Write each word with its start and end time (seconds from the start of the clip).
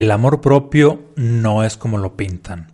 El 0.00 0.12
amor 0.12 0.40
propio 0.40 1.10
no 1.16 1.64
es 1.64 1.76
como 1.76 1.98
lo 1.98 2.16
pintan. 2.16 2.68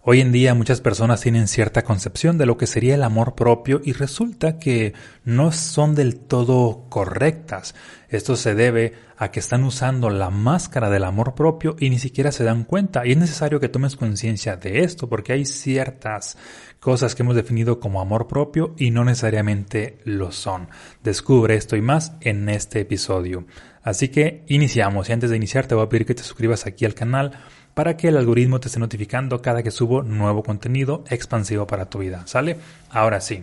Hoy 0.00 0.22
en 0.22 0.32
día 0.32 0.54
muchas 0.54 0.80
personas 0.80 1.20
tienen 1.20 1.46
cierta 1.46 1.82
concepción 1.82 2.38
de 2.38 2.46
lo 2.46 2.56
que 2.56 2.66
sería 2.66 2.94
el 2.94 3.02
amor 3.02 3.34
propio 3.34 3.82
y 3.84 3.92
resulta 3.92 4.58
que 4.58 4.94
no 5.22 5.52
son 5.52 5.94
del 5.94 6.18
todo 6.18 6.86
correctas. 6.88 7.74
Esto 8.08 8.34
se 8.34 8.54
debe 8.54 8.94
a 9.18 9.30
que 9.30 9.40
están 9.40 9.64
usando 9.64 10.08
la 10.08 10.30
máscara 10.30 10.88
del 10.88 11.04
amor 11.04 11.34
propio 11.34 11.76
y 11.78 11.90
ni 11.90 11.98
siquiera 11.98 12.32
se 12.32 12.44
dan 12.44 12.64
cuenta. 12.64 13.06
Y 13.06 13.12
es 13.12 13.18
necesario 13.18 13.60
que 13.60 13.68
tomes 13.68 13.94
conciencia 13.94 14.56
de 14.56 14.80
esto 14.80 15.06
porque 15.06 15.34
hay 15.34 15.44
ciertas 15.44 16.38
cosas 16.80 17.14
que 17.14 17.22
hemos 17.22 17.36
definido 17.36 17.78
como 17.78 18.00
amor 18.00 18.26
propio 18.26 18.74
y 18.78 18.90
no 18.90 19.04
necesariamente 19.04 19.98
lo 20.04 20.32
son. 20.32 20.70
Descubre 21.04 21.56
esto 21.56 21.76
y 21.76 21.82
más 21.82 22.14
en 22.22 22.48
este 22.48 22.80
episodio. 22.80 23.44
Así 23.82 24.08
que 24.08 24.44
iniciamos 24.48 25.08
y 25.08 25.12
antes 25.12 25.30
de 25.30 25.36
iniciar 25.36 25.66
te 25.66 25.74
voy 25.74 25.84
a 25.84 25.88
pedir 25.88 26.06
que 26.06 26.14
te 26.14 26.22
suscribas 26.22 26.66
aquí 26.66 26.84
al 26.84 26.94
canal 26.94 27.32
para 27.74 27.96
que 27.96 28.08
el 28.08 28.16
algoritmo 28.16 28.60
te 28.60 28.68
esté 28.68 28.80
notificando 28.80 29.40
cada 29.40 29.62
que 29.62 29.70
subo 29.70 30.02
nuevo 30.02 30.42
contenido 30.42 31.04
expansivo 31.08 31.66
para 31.66 31.88
tu 31.88 31.98
vida. 31.98 32.26
¿Sale? 32.26 32.58
Ahora 32.90 33.20
sí. 33.20 33.42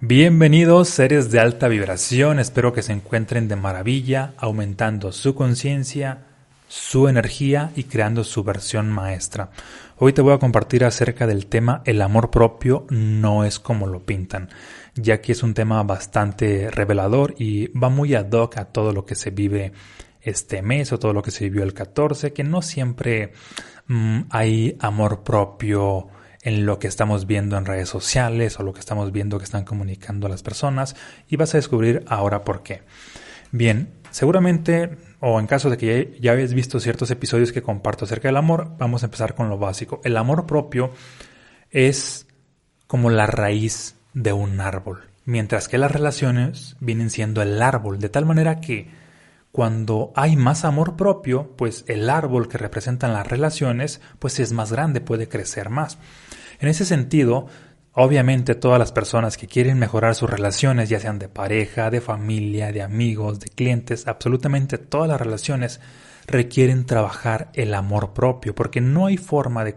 Bienvenidos 0.00 0.90
seres 0.90 1.30
de 1.30 1.40
alta 1.40 1.68
vibración, 1.68 2.38
espero 2.38 2.74
que 2.74 2.82
se 2.82 2.92
encuentren 2.92 3.48
de 3.48 3.56
maravilla, 3.56 4.34
aumentando 4.36 5.10
su 5.10 5.34
conciencia, 5.34 6.18
su 6.68 7.08
energía 7.08 7.70
y 7.76 7.84
creando 7.84 8.22
su 8.22 8.44
versión 8.44 8.90
maestra. 8.90 9.48
Hoy 9.96 10.12
te 10.12 10.20
voy 10.20 10.34
a 10.34 10.38
compartir 10.38 10.84
acerca 10.84 11.26
del 11.26 11.46
tema 11.46 11.80
el 11.86 12.02
amor 12.02 12.30
propio 12.30 12.86
no 12.90 13.44
es 13.44 13.58
como 13.58 13.86
lo 13.86 14.00
pintan, 14.00 14.50
ya 14.96 15.20
que 15.20 15.32
es 15.32 15.42
un 15.42 15.54
tema 15.54 15.82
bastante 15.82 16.70
revelador 16.70 17.34
y 17.38 17.68
va 17.68 17.88
muy 17.88 18.14
ad 18.14 18.30
hoc 18.32 18.56
a 18.56 18.64
todo 18.66 18.92
lo 18.92 19.04
que 19.04 19.14
se 19.14 19.30
vive 19.30 19.72
este 20.22 20.62
mes 20.62 20.92
o 20.92 20.98
todo 20.98 21.12
lo 21.12 21.22
que 21.22 21.30
se 21.30 21.44
vivió 21.44 21.62
el 21.62 21.74
14, 21.74 22.32
que 22.32 22.42
no 22.42 22.62
siempre 22.62 23.32
mm, 23.86 24.22
hay 24.30 24.76
amor 24.80 25.22
propio 25.22 26.08
en 26.42 26.66
lo 26.66 26.78
que 26.78 26.88
estamos 26.88 27.26
viendo 27.26 27.56
en 27.56 27.66
redes 27.66 27.88
sociales 27.88 28.58
o 28.58 28.62
lo 28.62 28.72
que 28.72 28.80
estamos 28.80 29.12
viendo 29.12 29.38
que 29.38 29.44
están 29.44 29.64
comunicando 29.64 30.26
a 30.26 30.30
las 30.30 30.42
personas 30.42 30.96
y 31.28 31.36
vas 31.36 31.54
a 31.54 31.58
descubrir 31.58 32.04
ahora 32.08 32.44
por 32.44 32.62
qué. 32.62 32.82
Bien, 33.52 33.90
seguramente 34.10 34.96
o 35.20 35.40
en 35.40 35.46
caso 35.46 35.70
de 35.70 35.76
que 35.76 36.16
ya, 36.20 36.32
hayas 36.32 36.54
visto 36.54 36.78
ciertos 36.78 37.10
episodios 37.10 37.52
que 37.52 37.62
comparto 37.62 38.04
acerca 38.04 38.28
del 38.28 38.36
amor, 38.36 38.76
vamos 38.78 39.02
a 39.02 39.06
empezar 39.06 39.34
con 39.34 39.48
lo 39.48 39.58
básico. 39.58 40.00
El 40.04 40.16
amor 40.16 40.46
propio 40.46 40.92
es 41.70 42.26
como 42.86 43.10
la 43.10 43.26
raíz 43.26 43.95
de 44.16 44.32
un 44.32 44.60
árbol, 44.60 45.02
mientras 45.26 45.68
que 45.68 45.76
las 45.76 45.92
relaciones 45.92 46.76
vienen 46.80 47.10
siendo 47.10 47.42
el 47.42 47.60
árbol, 47.60 48.00
de 48.00 48.08
tal 48.08 48.24
manera 48.24 48.60
que 48.60 48.88
cuando 49.52 50.12
hay 50.16 50.36
más 50.36 50.64
amor 50.64 50.96
propio, 50.96 51.54
pues 51.56 51.84
el 51.86 52.10
árbol 52.10 52.48
que 52.48 52.58
representan 52.58 53.12
las 53.12 53.26
relaciones, 53.28 54.00
pues 54.18 54.40
es 54.40 54.52
más 54.52 54.72
grande, 54.72 55.00
puede 55.00 55.28
crecer 55.28 55.70
más. 55.70 55.98
En 56.60 56.68
ese 56.68 56.84
sentido, 56.84 57.46
Obviamente 57.98 58.54
todas 58.54 58.78
las 58.78 58.92
personas 58.92 59.38
que 59.38 59.46
quieren 59.46 59.78
mejorar 59.78 60.14
sus 60.14 60.28
relaciones, 60.28 60.90
ya 60.90 61.00
sean 61.00 61.18
de 61.18 61.30
pareja, 61.30 61.88
de 61.88 62.02
familia, 62.02 62.70
de 62.70 62.82
amigos, 62.82 63.40
de 63.40 63.48
clientes, 63.48 64.06
absolutamente 64.06 64.76
todas 64.76 65.08
las 65.08 65.18
relaciones 65.18 65.80
requieren 66.26 66.84
trabajar 66.84 67.50
el 67.54 67.72
amor 67.72 68.12
propio, 68.12 68.54
porque 68.54 68.82
no 68.82 69.06
hay 69.06 69.16
forma 69.16 69.64
de, 69.64 69.76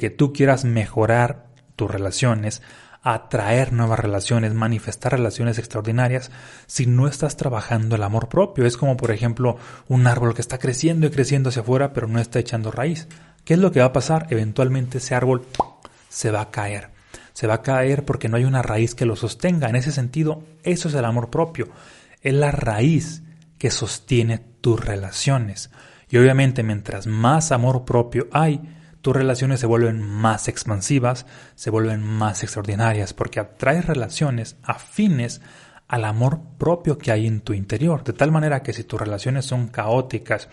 que 0.00 0.10
tú 0.10 0.32
quieras 0.32 0.64
mejorar 0.64 1.46
tus 1.76 1.88
relaciones, 1.88 2.60
atraer 3.02 3.72
nuevas 3.72 3.98
relaciones, 3.98 4.54
manifestar 4.54 5.12
relaciones 5.12 5.58
extraordinarias, 5.58 6.30
si 6.66 6.86
no 6.86 7.08
estás 7.08 7.36
trabajando 7.36 7.96
el 7.96 8.02
amor 8.02 8.28
propio. 8.28 8.66
Es 8.66 8.76
como, 8.76 8.96
por 8.96 9.10
ejemplo, 9.10 9.56
un 9.88 10.06
árbol 10.06 10.34
que 10.34 10.42
está 10.42 10.58
creciendo 10.58 11.06
y 11.06 11.10
creciendo 11.10 11.48
hacia 11.48 11.62
afuera, 11.62 11.92
pero 11.92 12.08
no 12.08 12.18
está 12.18 12.38
echando 12.38 12.70
raíz. 12.70 13.08
¿Qué 13.44 13.54
es 13.54 13.60
lo 13.60 13.72
que 13.72 13.80
va 13.80 13.86
a 13.86 13.92
pasar? 13.92 14.26
Eventualmente 14.30 14.98
ese 14.98 15.14
árbol 15.14 15.46
se 16.08 16.30
va 16.30 16.42
a 16.42 16.50
caer 16.50 16.90
se 17.40 17.46
va 17.46 17.54
a 17.54 17.62
caer 17.62 18.04
porque 18.04 18.28
no 18.28 18.36
hay 18.36 18.44
una 18.44 18.60
raíz 18.60 18.94
que 18.94 19.06
lo 19.06 19.16
sostenga. 19.16 19.70
En 19.70 19.76
ese 19.76 19.92
sentido, 19.92 20.44
eso 20.62 20.88
es 20.88 20.94
el 20.94 21.06
amor 21.06 21.30
propio. 21.30 21.68
Es 22.20 22.34
la 22.34 22.50
raíz 22.50 23.22
que 23.56 23.70
sostiene 23.70 24.38
tus 24.60 24.78
relaciones. 24.84 25.70
Y 26.10 26.18
obviamente 26.18 26.62
mientras 26.62 27.06
más 27.06 27.50
amor 27.50 27.86
propio 27.86 28.28
hay, 28.30 28.60
tus 29.00 29.16
relaciones 29.16 29.60
se 29.60 29.66
vuelven 29.66 30.02
más 30.02 30.48
expansivas, 30.48 31.26
se 31.54 31.70
vuelven 31.70 32.02
más 32.02 32.42
extraordinarias, 32.42 33.14
porque 33.14 33.40
atraes 33.40 33.86
relaciones 33.86 34.56
afines 34.62 35.40
al 35.88 36.04
amor 36.04 36.40
propio 36.58 36.98
que 36.98 37.10
hay 37.10 37.26
en 37.26 37.40
tu 37.40 37.52
interior. 37.52 38.04
De 38.04 38.12
tal 38.12 38.30
manera 38.30 38.62
que 38.62 38.72
si 38.72 38.84
tus 38.84 39.00
relaciones 39.00 39.46
son 39.46 39.68
caóticas, 39.68 40.48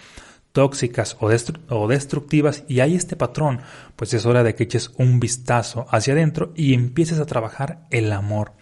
tóxicas 0.51 1.17
o, 1.19 1.87
destructivas 1.87 2.63
y 2.67 2.79
hay 2.79 2.95
este 2.95 3.15
patrón, 3.15 3.61
pues 3.95 4.15
es 4.15 4.25
hora 4.25 4.41
de 4.41 4.55
que 4.55 4.63
eches 4.63 4.91
un 4.97 5.19
vistazo 5.19 5.85
hacia 5.91 6.13
adentro 6.13 6.51
y 6.55 6.73
empieces 6.73 7.19
a 7.19 7.27
trabajar 7.27 7.85
el 7.91 8.11
amor 8.11 8.53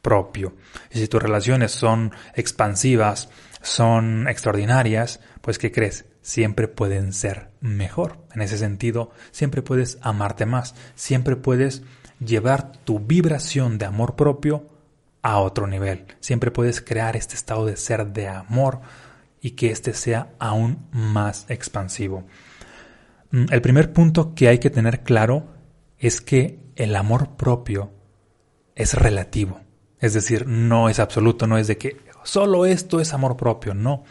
propio. 0.00 0.54
Y 0.90 0.98
si 0.98 1.08
tus 1.08 1.22
relaciones 1.22 1.72
son 1.72 2.12
expansivas, 2.34 3.28
son 3.62 4.28
extraordinarias, 4.28 5.20
pues 5.40 5.58
¿qué 5.58 5.72
crees? 5.72 6.04
Siempre 6.20 6.68
pueden 6.68 7.12
ser 7.12 7.50
mejor. 7.60 8.18
En 8.34 8.42
ese 8.42 8.58
sentido, 8.58 9.10
siempre 9.30 9.62
puedes 9.62 9.98
amarte 10.02 10.46
más, 10.46 10.74
siempre 10.94 11.36
puedes 11.36 11.82
llevar 12.18 12.72
tu 12.84 13.00
vibración 13.00 13.78
de 13.78 13.86
amor 13.86 14.16
propio 14.16 14.68
a 15.22 15.38
otro 15.38 15.66
nivel. 15.66 16.06
Siempre 16.20 16.50
puedes 16.50 16.80
crear 16.80 17.16
este 17.16 17.34
estado 17.34 17.64
de 17.64 17.76
ser 17.76 18.08
de 18.08 18.28
amor 18.28 18.80
y 19.40 19.52
que 19.52 19.70
éste 19.70 19.94
sea 19.94 20.32
aún 20.38 20.86
más 20.92 21.46
expansivo. 21.48 22.24
Mm, 23.30 23.46
el 23.50 23.62
primer 23.62 23.92
punto 23.92 24.34
que 24.34 24.48
hay 24.48 24.58
que 24.58 24.70
tener 24.70 25.02
claro 25.02 25.46
es 25.98 26.20
que 26.20 26.60
el 26.76 26.96
amor 26.96 27.36
propio 27.36 27.92
es 28.74 28.94
relativo. 28.94 29.60
Es 29.98 30.14
decir, 30.14 30.46
no 30.46 30.88
es 30.88 30.98
absoluto, 30.98 31.46
no 31.46 31.58
es 31.58 31.68
de 31.68 31.78
que 31.78 31.96
solo 32.24 32.66
esto 32.66 33.00
es 33.00 33.12
amor 33.12 33.36
propio, 33.36 33.74
no. 33.74 34.04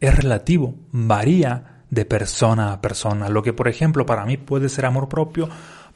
Es 0.00 0.16
relativo, 0.16 0.74
varía 0.90 1.84
de 1.90 2.04
persona 2.04 2.72
a 2.72 2.80
persona. 2.80 3.28
Lo 3.28 3.42
que, 3.42 3.52
por 3.52 3.68
ejemplo, 3.68 4.06
para 4.06 4.24
mí 4.24 4.36
puede 4.36 4.68
ser 4.68 4.86
amor 4.86 5.08
propio, 5.08 5.48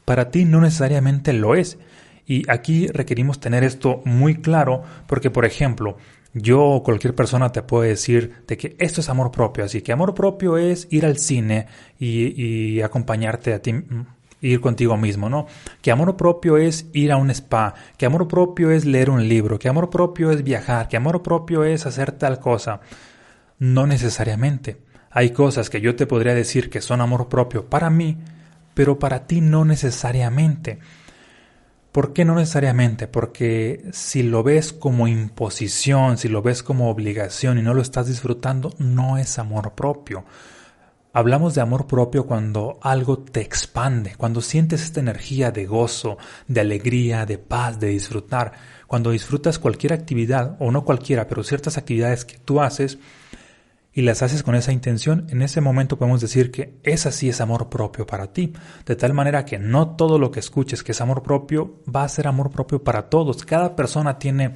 para 0.05 0.31
ti 0.31 0.45
no 0.45 0.61
necesariamente 0.61 1.33
lo 1.33 1.55
es. 1.55 1.77
Y 2.25 2.43
aquí 2.49 2.87
requerimos 2.87 3.39
tener 3.39 3.63
esto 3.63 4.01
muy 4.05 4.35
claro 4.35 4.83
porque, 5.07 5.31
por 5.31 5.45
ejemplo, 5.45 5.97
yo 6.33 6.61
o 6.61 6.83
cualquier 6.83 7.15
persona 7.15 7.51
te 7.51 7.61
puede 7.61 7.89
decir 7.89 8.43
de 8.47 8.57
que 8.57 8.75
esto 8.79 9.01
es 9.01 9.09
amor 9.09 9.31
propio, 9.31 9.63
así 9.63 9.81
que 9.81 9.91
amor 9.91 10.13
propio 10.13 10.57
es 10.57 10.87
ir 10.91 11.05
al 11.05 11.17
cine 11.17 11.67
y, 11.97 12.81
acompañarte 12.81 13.53
a 13.53 13.61
ti, 13.61 13.73
ir 14.41 14.61
contigo 14.61 14.97
mismo, 14.97 15.29
¿no? 15.29 15.47
Que 15.81 15.91
amor 15.91 16.15
propio 16.15 16.57
es 16.57 16.87
ir 16.93 17.11
a 17.11 17.17
un 17.17 17.29
spa, 17.31 17.73
que 17.97 18.05
amor 18.05 18.27
propio 18.27 18.71
es 18.71 18.85
leer 18.85 19.09
un 19.09 19.27
libro, 19.27 19.59
que 19.59 19.69
amor 19.69 19.89
propio 19.89 20.31
es 20.31 20.43
viajar, 20.43 20.87
que 20.87 20.97
amor 20.97 21.23
propio 21.23 21.63
es 21.63 21.85
hacer 21.85 22.11
tal 22.11 22.39
cosa. 22.39 22.81
No 23.59 23.87
necesariamente. 23.87 24.77
Hay 25.09 25.31
cosas 25.31 25.69
que 25.69 25.81
yo 25.81 25.95
te 25.95 26.05
podría 26.05 26.35
decir 26.35 26.69
que 26.69 26.81
son 26.81 27.01
amor 27.01 27.27
propio 27.27 27.65
para 27.65 27.89
mí, 27.89 28.17
pero 28.73 28.99
para 28.99 29.25
ti 29.25 29.41
no 29.41 29.65
necesariamente. 29.65 30.79
¿Por 31.91 32.13
qué 32.13 32.25
no 32.25 32.35
necesariamente? 32.35 33.07
Porque 33.07 33.85
si 33.91 34.21
lo 34.21 34.43
ves 34.43 34.71
como 34.71 35.07
imposición, 35.07 36.19
si 36.19 36.27
lo 36.27 36.43
ves 36.43 36.61
como 36.61 36.91
obligación 36.91 37.57
y 37.57 37.63
no 37.63 37.73
lo 37.73 37.81
estás 37.81 38.05
disfrutando, 38.05 38.75
no 38.77 39.17
es 39.17 39.39
amor 39.39 39.73
propio. 39.73 40.23
Hablamos 41.17 41.55
de 41.55 41.61
amor 41.61 41.87
propio 41.87 42.27
cuando 42.27 42.77
algo 42.79 43.17
te 43.17 43.41
expande, 43.41 44.13
cuando 44.17 44.39
sientes 44.39 44.83
esta 44.83 44.99
energía 44.99 45.49
de 45.49 45.65
gozo, 45.65 46.19
de 46.47 46.61
alegría, 46.61 47.25
de 47.25 47.39
paz, 47.39 47.79
de 47.79 47.87
disfrutar. 47.87 48.51
Cuando 48.85 49.09
disfrutas 49.09 49.57
cualquier 49.57 49.93
actividad, 49.93 50.57
o 50.59 50.69
no 50.69 50.85
cualquiera, 50.85 51.27
pero 51.27 51.43
ciertas 51.43 51.75
actividades 51.75 52.23
que 52.23 52.37
tú 52.37 52.61
haces, 52.61 52.99
y 53.91 54.03
las 54.03 54.21
haces 54.21 54.43
con 54.43 54.53
esa 54.53 54.71
intención, 54.71 55.25
en 55.31 55.41
ese 55.41 55.59
momento 55.59 55.97
podemos 55.97 56.21
decir 56.21 56.51
que 56.51 56.77
esa 56.83 57.11
sí 57.11 57.29
es 57.29 57.41
amor 57.41 57.67
propio 57.67 58.05
para 58.05 58.31
ti, 58.31 58.53
de 58.85 58.95
tal 58.95 59.15
manera 59.15 59.43
que 59.43 59.57
no 59.57 59.95
todo 59.95 60.19
lo 60.19 60.29
que 60.29 60.39
escuches 60.39 60.83
que 60.83 60.91
es 60.91 61.01
amor 61.01 61.23
propio 61.23 61.81
va 61.89 62.03
a 62.03 62.09
ser 62.09 62.27
amor 62.27 62.51
propio 62.51 62.83
para 62.83 63.09
todos. 63.09 63.43
Cada 63.43 63.75
persona 63.75 64.19
tiene 64.19 64.53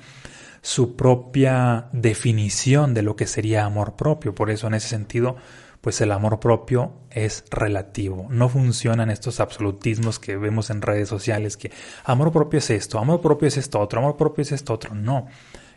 su 0.62 0.96
propia 0.96 1.88
definición 1.92 2.94
de 2.94 3.02
lo 3.02 3.16
que 3.16 3.26
sería 3.26 3.66
amor 3.66 3.96
propio, 3.96 4.36
por 4.36 4.52
eso 4.52 4.68
en 4.68 4.76
ese 4.76 4.90
sentido 4.90 5.38
pues 5.82 6.00
el 6.00 6.12
amor 6.12 6.40
propio 6.40 6.94
es 7.10 7.44
relativo. 7.50 8.28
No 8.30 8.50
funcionan 8.50 9.10
estos 9.10 9.40
absolutismos 9.40 10.20
que 10.20 10.38
vemos 10.38 10.70
en 10.70 10.82
redes 10.82 11.10
sociales 11.10 11.58
que 11.58 11.72
amor 12.04 12.32
propio 12.32 12.60
es 12.60 12.70
esto, 12.70 13.00
amor 13.00 13.20
propio 13.20 13.48
es 13.48 13.58
esto 13.58 13.80
otro, 13.80 14.00
amor 14.00 14.16
propio 14.16 14.44
es 14.44 14.52
esto 14.52 14.74
otro. 14.74 14.94
No, 14.94 15.28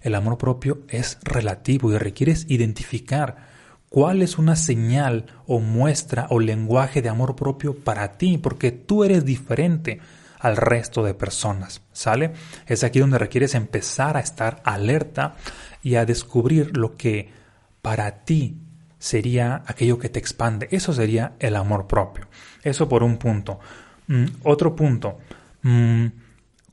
el 0.02 0.14
amor 0.14 0.36
propio 0.36 0.82
es 0.88 1.18
relativo 1.22 1.90
y 1.90 1.96
requieres 1.96 2.44
identificar 2.48 3.36
cuál 3.88 4.20
es 4.20 4.38
una 4.38 4.56
señal 4.56 5.26
o 5.46 5.60
muestra 5.60 6.26
o 6.28 6.38
lenguaje 6.38 7.00
de 7.00 7.08
amor 7.08 7.34
propio 7.34 7.74
para 7.74 8.18
ti, 8.18 8.36
porque 8.36 8.72
tú 8.72 9.04
eres 9.04 9.24
diferente 9.24 10.00
al 10.38 10.58
resto 10.58 11.02
de 11.02 11.14
personas, 11.14 11.80
¿sale? 11.92 12.34
Es 12.66 12.84
aquí 12.84 12.98
donde 12.98 13.16
requieres 13.16 13.54
empezar 13.54 14.18
a 14.18 14.20
estar 14.20 14.60
alerta 14.64 15.36
y 15.82 15.94
a 15.94 16.04
descubrir 16.04 16.76
lo 16.76 16.96
que 16.96 17.30
para 17.80 18.24
ti 18.24 18.63
sería 18.98 19.62
aquello 19.66 19.98
que 19.98 20.08
te 20.08 20.18
expande. 20.18 20.68
Eso 20.70 20.92
sería 20.92 21.34
el 21.38 21.56
amor 21.56 21.86
propio. 21.86 22.26
Eso 22.62 22.88
por 22.88 23.02
un 23.02 23.16
punto. 23.18 23.60
Mm, 24.06 24.24
otro 24.44 24.74
punto. 24.74 25.18
Mm, 25.62 26.06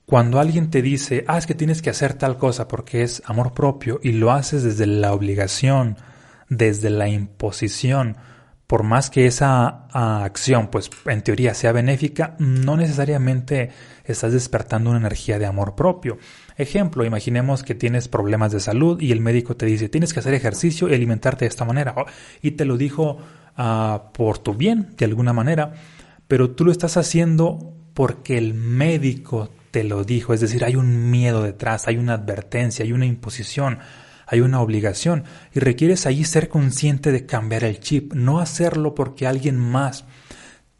cuando 0.06 0.40
alguien 0.40 0.70
te 0.70 0.82
dice, 0.82 1.24
ah, 1.28 1.38
es 1.38 1.46
que 1.46 1.56
tienes 1.56 1.82
que 1.82 1.90
hacer 1.90 2.16
tal 2.16 2.38
cosa 2.38 2.68
porque 2.68 3.04
es 3.04 3.24
amor 3.26 3.54
propio 3.54 4.00
y 4.04 4.12
lo 4.12 4.32
haces 4.32 4.64
desde 4.64 4.86
la 4.86 5.14
obligación, 5.14 5.98
desde 6.50 6.90
la 6.90 7.08
imposición, 7.08 8.18
por 8.68 8.84
más 8.84 9.10
que 9.10 9.26
esa 9.26 9.88
ah, 9.92 10.24
acción, 10.24 10.68
pues 10.68 10.90
en 11.06 11.22
teoría 11.22 11.54
sea 11.54 11.72
benéfica, 11.72 12.36
no 12.40 12.78
necesariamente 12.78 13.70
estás 14.06 14.34
despertando 14.34 14.90
una 14.90 15.00
energía 15.00 15.40
de 15.40 15.46
amor 15.46 15.76
propio. 15.76 16.18
Ejemplo, 16.58 17.06
imaginemos 17.06 17.64
que 17.64 17.76
tienes 17.76 18.08
problemas 18.08 18.52
de 18.52 18.60
salud 18.60 19.00
y 19.02 19.12
el 19.12 19.22
médico 19.22 19.56
te 19.56 19.66
dice 19.66 19.90
tienes 19.90 20.14
que 20.14 20.20
hacer 20.20 20.34
ejercicio 20.34 20.90
y 20.90 20.94
alimentarte 20.94 21.46
de 21.46 21.50
esta 21.50 21.66
manera. 21.66 21.96
Y 22.42 22.52
te 22.52 22.66
lo 22.66 22.78
dijo 22.78 23.18
uh, 23.58 24.12
por 24.14 24.38
tu 24.40 24.54
bien, 24.54 24.94
de 24.98 25.06
alguna 25.06 25.34
manera, 25.34 25.74
pero 26.28 26.52
tú 26.52 26.66
lo 26.66 26.72
estás 26.72 26.98
haciendo 26.98 27.74
porque 27.94 28.38
el 28.38 28.54
médico 28.54 29.50
te 29.72 29.84
lo 29.84 30.04
dijo. 30.04 30.34
Es 30.34 30.42
decir, 30.42 30.64
hay 30.64 30.76
un 30.76 31.10
miedo 31.10 31.44
detrás, 31.44 31.88
hay 31.88 31.98
una 31.98 32.14
advertencia, 32.14 32.86
hay 32.86 32.94
una 32.94 33.06
imposición, 33.06 33.80
hay 34.28 34.42
una 34.42 34.62
obligación. 34.62 35.24
Y 35.54 35.60
requieres 35.60 36.06
ahí 36.06 36.24
ser 36.24 36.50
consciente 36.50 37.12
de 37.12 37.26
cambiar 37.26 37.64
el 37.64 37.80
chip, 37.80 38.14
no 38.14 38.40
hacerlo 38.40 38.96
porque 38.96 39.28
alguien 39.28 39.58
más 39.58 40.06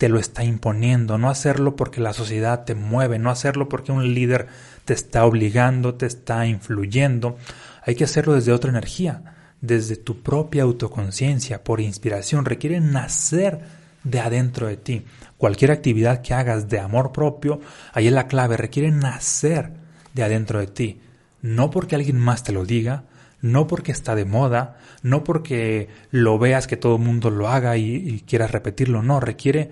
te 0.02 0.10
lo 0.10 0.18
está 0.18 0.44
imponiendo, 0.44 1.20
no 1.20 1.30
hacerlo 1.30 1.76
porque 1.76 2.02
la 2.02 2.14
sociedad 2.14 2.66
te 2.66 2.74
mueve, 2.74 3.20
no 3.20 3.30
hacerlo 3.30 3.70
porque 3.70 3.92
un 3.92 4.16
líder 4.16 4.48
te 4.84 4.96
está 4.96 5.26
obligando, 5.26 5.94
te 5.94 6.08
está 6.08 6.48
influyendo. 6.48 7.38
Hay 7.86 7.94
que 7.94 8.06
hacerlo 8.06 8.34
desde 8.34 8.52
otra 8.52 8.72
energía, 8.72 9.36
desde 9.62 9.98
tu 9.98 10.24
propia 10.24 10.64
autoconciencia, 10.64 11.64
por 11.64 11.82
inspiración. 11.82 12.46
Requiere 12.46 12.82
nacer 12.82 13.60
de 14.04 14.20
adentro 14.20 14.66
de 14.66 14.78
ti. 14.78 15.06
Cualquier 15.38 15.70
actividad 15.70 16.24
que 16.24 16.34
hagas 16.34 16.68
de 16.68 16.80
amor 16.80 17.12
propio, 17.12 17.62
ahí 17.94 18.08
es 18.08 18.14
la 18.14 18.26
clave, 18.26 18.58
requiere 18.58 18.90
nacer 18.90 19.70
de 20.16 20.24
adentro 20.24 20.58
de 20.58 20.66
ti. 20.66 21.00
No 21.44 21.70
porque 21.70 21.94
alguien 21.94 22.18
más 22.18 22.44
te 22.44 22.54
lo 22.54 22.66
diga, 22.66 23.04
no 23.42 23.68
porque 23.68 23.92
está 23.92 24.16
de 24.16 24.26
moda, 24.26 24.80
no 25.04 25.24
porque 25.24 25.90
lo 26.10 26.40
veas 26.40 26.66
que 26.66 26.78
todo 26.78 26.96
el 26.96 27.04
mundo 27.04 27.30
lo 27.30 27.50
haga 27.50 27.78
y, 27.78 27.96
y, 27.96 28.22
quieras 28.22 28.50
repetirlo, 28.50 29.04
no, 29.04 29.20
requiere 29.20 29.72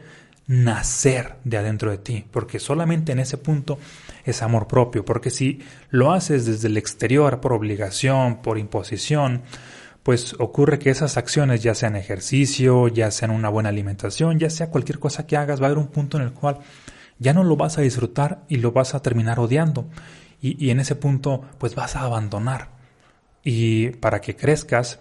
nacer 0.50 1.36
de 1.44 1.58
adentro 1.58 1.92
de 1.92 2.00
ti, 2.00 2.26
porque 2.32 2.60
solamente 2.60 3.12
en 3.12 3.20
ese 3.20 3.38
punto 3.38 3.78
es 4.26 4.42
amor 4.42 4.68
propio, 4.68 5.06
porque 5.06 5.30
si 5.30 5.60
lo 5.92 6.12
haces 6.12 6.48
desde 6.48 6.70
el 6.70 6.78
exterior 6.78 7.40
por 7.40 7.54
obligación, 7.54 8.42
por 8.42 8.58
imposición, 8.58 9.44
pues 10.02 10.36
ocurre 10.40 10.80
que 10.80 10.90
esas 10.90 11.18
acciones, 11.18 11.62
ya 11.62 11.76
sean 11.76 11.96
ejercicio, 11.96 12.88
ya 12.88 13.12
sean 13.12 13.30
una 13.30 13.50
buena 13.50 13.70
alimentación, 13.70 14.40
ya 14.40 14.50
sea 14.50 14.72
cualquier 14.72 14.98
cosa 14.98 15.28
que 15.28 15.38
hagas, 15.38 15.62
va 15.62 15.66
a 15.66 15.68
haber 15.68 15.78
un 15.78 15.90
punto 15.90 16.18
en 16.18 16.24
el 16.24 16.34
cual 16.34 16.58
ya 17.20 17.32
no 17.32 17.44
lo 17.44 17.56
vas 17.56 17.78
a 17.78 17.82
disfrutar 17.82 18.44
y 18.50 18.56
lo 18.56 18.72
vas 18.72 18.96
a 18.96 19.04
terminar 19.04 19.40
odiando. 19.40 19.88
Y, 20.42 20.66
y 20.66 20.72
en 20.72 20.80
ese 20.80 20.96
punto, 20.96 21.44
pues 21.60 21.76
vas 21.76 21.96
a 21.96 22.02
abandonar. 22.02 22.70
Y 23.44 23.90
para 23.92 24.20
que 24.20 24.36
crezcas, 24.36 25.00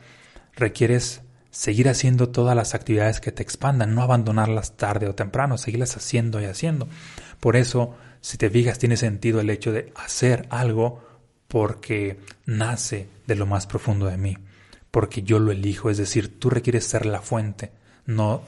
requieres 0.56 1.22
seguir 1.58 1.88
haciendo 1.88 2.28
todas 2.28 2.54
las 2.54 2.76
actividades 2.76 3.20
que 3.20 3.32
te 3.32 3.42
expandan, 3.42 3.92
no 3.92 4.02
abandonarlas 4.02 4.76
tarde 4.76 5.08
o 5.08 5.16
temprano, 5.16 5.58
seguirlas 5.58 5.96
haciendo 5.96 6.40
y 6.40 6.44
haciendo. 6.44 6.86
Por 7.40 7.56
eso, 7.56 7.96
si 8.20 8.38
te 8.38 8.48
fijas, 8.48 8.78
tiene 8.78 8.96
sentido 8.96 9.40
el 9.40 9.50
hecho 9.50 9.72
de 9.72 9.92
hacer 9.96 10.46
algo 10.50 11.04
porque 11.48 12.20
nace 12.46 13.08
de 13.26 13.34
lo 13.34 13.44
más 13.44 13.66
profundo 13.66 14.06
de 14.06 14.16
mí, 14.16 14.38
porque 14.92 15.24
yo 15.24 15.40
lo 15.40 15.50
elijo, 15.50 15.90
es 15.90 15.98
decir, 15.98 16.38
tú 16.38 16.48
requieres 16.48 16.84
ser 16.84 17.06
la 17.06 17.22
fuente, 17.22 17.72
no 18.06 18.42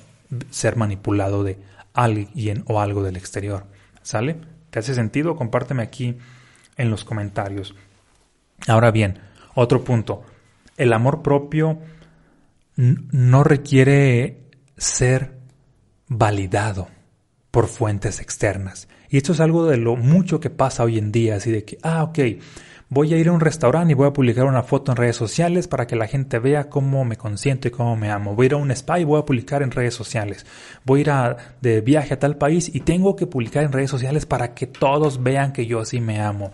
ser 0.50 0.76
manipulado 0.76 1.42
de 1.42 1.58
alguien 1.94 2.62
o 2.68 2.80
algo 2.80 3.02
del 3.02 3.16
exterior. 3.16 3.66
¿Sale? 4.02 4.36
¿Te 4.70 4.78
hace 4.78 4.94
sentido? 4.94 5.34
Compárteme 5.34 5.82
aquí 5.82 6.16
en 6.76 6.90
los 6.90 7.04
comentarios. 7.04 7.74
Ahora 8.68 8.92
bien, 8.92 9.18
otro 9.56 9.82
punto. 9.82 10.22
El 10.76 10.92
amor 10.92 11.22
propio 11.22 11.80
no 12.76 13.44
requiere 13.44 14.44
ser 14.76 15.38
validado 16.08 16.88
por 17.50 17.66
fuentes 17.66 18.20
externas. 18.20 18.88
Y 19.08 19.16
esto 19.16 19.32
es 19.32 19.40
algo 19.40 19.66
de 19.66 19.76
lo 19.76 19.96
mucho 19.96 20.40
que 20.40 20.50
pasa 20.50 20.84
hoy 20.84 20.98
en 20.98 21.12
día, 21.12 21.36
así 21.36 21.50
de 21.50 21.64
que, 21.64 21.78
ah, 21.82 22.04
ok, 22.04 22.18
voy 22.88 23.12
a 23.12 23.16
ir 23.16 23.28
a 23.28 23.32
un 23.32 23.40
restaurante 23.40 23.92
y 23.92 23.94
voy 23.94 24.08
a 24.08 24.12
publicar 24.12 24.44
una 24.44 24.62
foto 24.62 24.92
en 24.92 24.96
redes 24.96 25.16
sociales 25.16 25.68
para 25.68 25.86
que 25.86 25.96
la 25.96 26.06
gente 26.06 26.38
vea 26.38 26.68
cómo 26.68 27.04
me 27.04 27.16
consiento 27.16 27.68
y 27.68 27.70
cómo 27.70 27.96
me 27.96 28.10
amo. 28.10 28.34
Voy 28.34 28.44
a 28.44 28.46
ir 28.46 28.52
a 28.54 28.58
un 28.58 28.70
spa 28.70 29.00
y 29.00 29.04
voy 29.04 29.20
a 29.20 29.24
publicar 29.24 29.62
en 29.62 29.72
redes 29.72 29.94
sociales. 29.94 30.46
Voy 30.84 31.00
a 31.00 31.02
ir 31.02 31.36
de 31.60 31.80
viaje 31.80 32.14
a 32.14 32.18
tal 32.18 32.36
país 32.36 32.72
y 32.72 32.80
tengo 32.80 33.16
que 33.16 33.26
publicar 33.26 33.64
en 33.64 33.72
redes 33.72 33.90
sociales 33.90 34.26
para 34.26 34.54
que 34.54 34.66
todos 34.66 35.22
vean 35.22 35.52
que 35.52 35.66
yo 35.66 35.80
así 35.80 36.00
me 36.00 36.20
amo. 36.20 36.52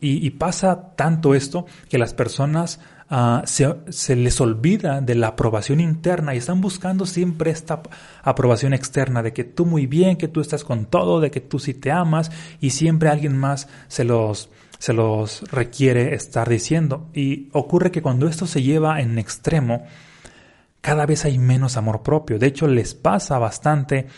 Y 0.00 0.30
pasa 0.30 0.96
tanto 0.96 1.36
esto 1.36 1.64
que 1.88 1.96
las 1.96 2.12
personas 2.12 2.80
Ah, 3.08 3.44
se, 3.44 4.16
les 4.16 4.40
olvida 4.40 5.00
de 5.00 5.14
la 5.14 5.28
aprobación 5.28 5.78
interna 5.78 6.34
y 6.34 6.38
están 6.38 6.60
buscando 6.60 7.06
siempre 7.06 7.52
esta 7.52 7.80
aprobación 8.22 8.74
externa 8.74 9.22
de 9.22 9.32
que 9.32 9.44
tú 9.44 9.64
muy 9.64 9.86
bien, 9.86 10.16
que 10.16 10.26
tú 10.26 10.40
estás 10.40 10.64
con 10.64 10.86
todo, 10.86 11.20
de 11.20 11.30
que 11.30 11.40
tú 11.40 11.60
sí 11.60 11.72
te 11.72 11.92
amas 11.92 12.32
y 12.60 12.70
siempre 12.70 13.08
alguien 13.08 13.36
más 13.36 13.68
se 13.86 14.02
los, 14.02 14.50
se 14.78 14.92
los 14.92 15.48
requiere 15.52 16.14
estar 16.14 16.48
diciendo. 16.48 17.08
Y 17.14 17.48
ocurre 17.52 17.92
que 17.92 18.02
cuando 18.02 18.26
esto 18.26 18.44
se 18.44 18.62
lleva 18.62 19.00
en 19.00 19.18
extremo, 19.20 19.84
cada 20.80 21.06
vez 21.06 21.24
hay 21.24 21.38
menos 21.38 21.76
amor 21.76 22.02
propio. 22.02 22.40
De 22.40 22.48
hecho, 22.48 22.66
les 22.66 22.94
pasa 22.94 23.38
bastante, 23.38 24.08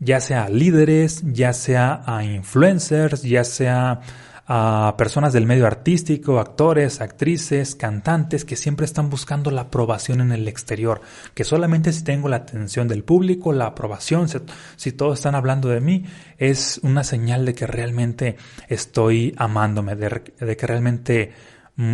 ya 0.00 0.18
sea 0.18 0.46
a 0.46 0.48
líderes, 0.48 1.22
ya 1.32 1.52
sea 1.52 2.02
a 2.04 2.24
influencers, 2.24 3.22
ya 3.22 3.44
sea 3.44 4.00
a 4.48 4.94
personas 4.96 5.32
del 5.32 5.44
medio 5.44 5.66
artístico, 5.66 6.38
actores, 6.38 7.00
actrices, 7.00 7.74
cantantes 7.74 8.44
que 8.44 8.54
siempre 8.54 8.86
están 8.86 9.10
buscando 9.10 9.50
la 9.50 9.62
aprobación 9.62 10.20
en 10.20 10.30
el 10.30 10.46
exterior, 10.46 11.00
que 11.34 11.42
solamente 11.42 11.92
si 11.92 12.04
tengo 12.04 12.28
la 12.28 12.36
atención 12.36 12.86
del 12.86 13.02
público, 13.02 13.52
la 13.52 13.66
aprobación, 13.66 14.28
si, 14.76 14.92
todos 14.92 15.18
están 15.18 15.34
hablando 15.34 15.68
de 15.68 15.80
mí, 15.80 16.04
es 16.38 16.78
una 16.84 17.02
señal 17.02 17.44
de 17.44 17.54
que 17.54 17.66
realmente 17.66 18.36
estoy 18.68 19.34
amándome, 19.36 19.96
de, 19.96 20.56
que 20.56 20.66
realmente 20.66 21.32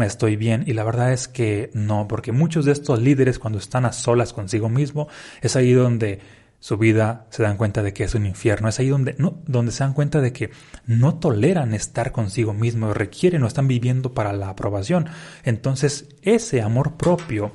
estoy 0.02 0.36
bien. 0.36 0.64
Y 0.66 0.74
la 0.74 0.84
verdad 0.84 1.12
es 1.12 1.28
que 1.28 1.70
no, 1.72 2.06
porque 2.06 2.32
muchos 2.32 2.66
de 2.66 2.72
estos 2.72 3.00
líderes 3.00 3.38
cuando 3.38 3.58
están 3.58 3.86
a 3.86 3.92
solas 3.92 4.34
consigo 4.34 4.68
mismo, 4.68 5.08
es 5.40 5.56
ahí 5.56 5.72
donde 5.72 6.20
su 6.62 6.78
vida 6.78 7.26
se 7.30 7.42
dan 7.42 7.56
cuenta 7.56 7.82
de 7.82 7.92
que 7.92 8.04
es 8.04 8.14
un 8.14 8.24
infierno. 8.24 8.68
Es 8.68 8.78
ahí 8.78 8.88
donde, 8.88 9.16
no, 9.18 9.40
donde 9.48 9.72
se 9.72 9.82
dan 9.82 9.94
cuenta 9.94 10.20
de 10.20 10.32
que 10.32 10.52
no 10.86 11.16
toleran 11.16 11.74
estar 11.74 12.12
consigo 12.12 12.54
mismo, 12.54 12.94
requieren 12.94 13.42
o 13.42 13.48
están 13.48 13.66
viviendo 13.66 14.14
para 14.14 14.32
la 14.32 14.48
aprobación. 14.48 15.08
Entonces 15.42 16.06
ese 16.22 16.62
amor 16.62 16.96
propio 16.96 17.50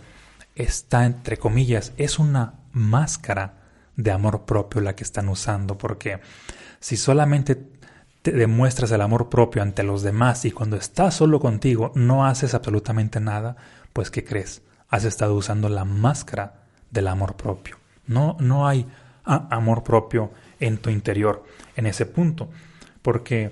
está, 0.55 1.05
entre 1.05 1.37
comillas, 1.37 1.93
es 1.95 2.19
una 2.19 2.55
máscara 2.73 3.53
de 3.95 4.11
amor 4.11 4.43
propio 4.43 4.81
la 4.81 4.93
que 4.93 5.05
están 5.05 5.29
usando, 5.29 5.77
porque 5.77 6.19
si 6.81 6.97
solamente 6.97 7.55
te 8.21 8.33
demuestras 8.33 8.91
el 8.91 8.99
amor 8.99 9.29
propio 9.29 9.61
ante 9.61 9.83
los 9.83 10.01
demás 10.01 10.43
y 10.43 10.51
cuando 10.51 10.75
estás 10.75 11.15
solo 11.15 11.39
contigo 11.39 11.93
no 11.95 12.25
haces 12.25 12.53
absolutamente 12.53 13.21
nada, 13.21 13.55
pues 13.93 14.11
¿qué 14.11 14.25
crees? 14.25 14.63
Has 14.89 15.05
estado 15.05 15.33
usando 15.33 15.69
la 15.69 15.85
máscara 15.85 16.65
del 16.91 17.07
amor 17.07 17.37
propio. 17.37 17.86
No, 18.07 18.37
no 18.39 18.67
hay 18.67 18.87
amor 19.23 19.83
propio 19.83 20.31
en 20.59 20.77
tu 20.77 20.89
interior 20.89 21.43
en 21.75 21.85
ese 21.85 22.05
punto. 22.05 22.49
Porque 23.01 23.51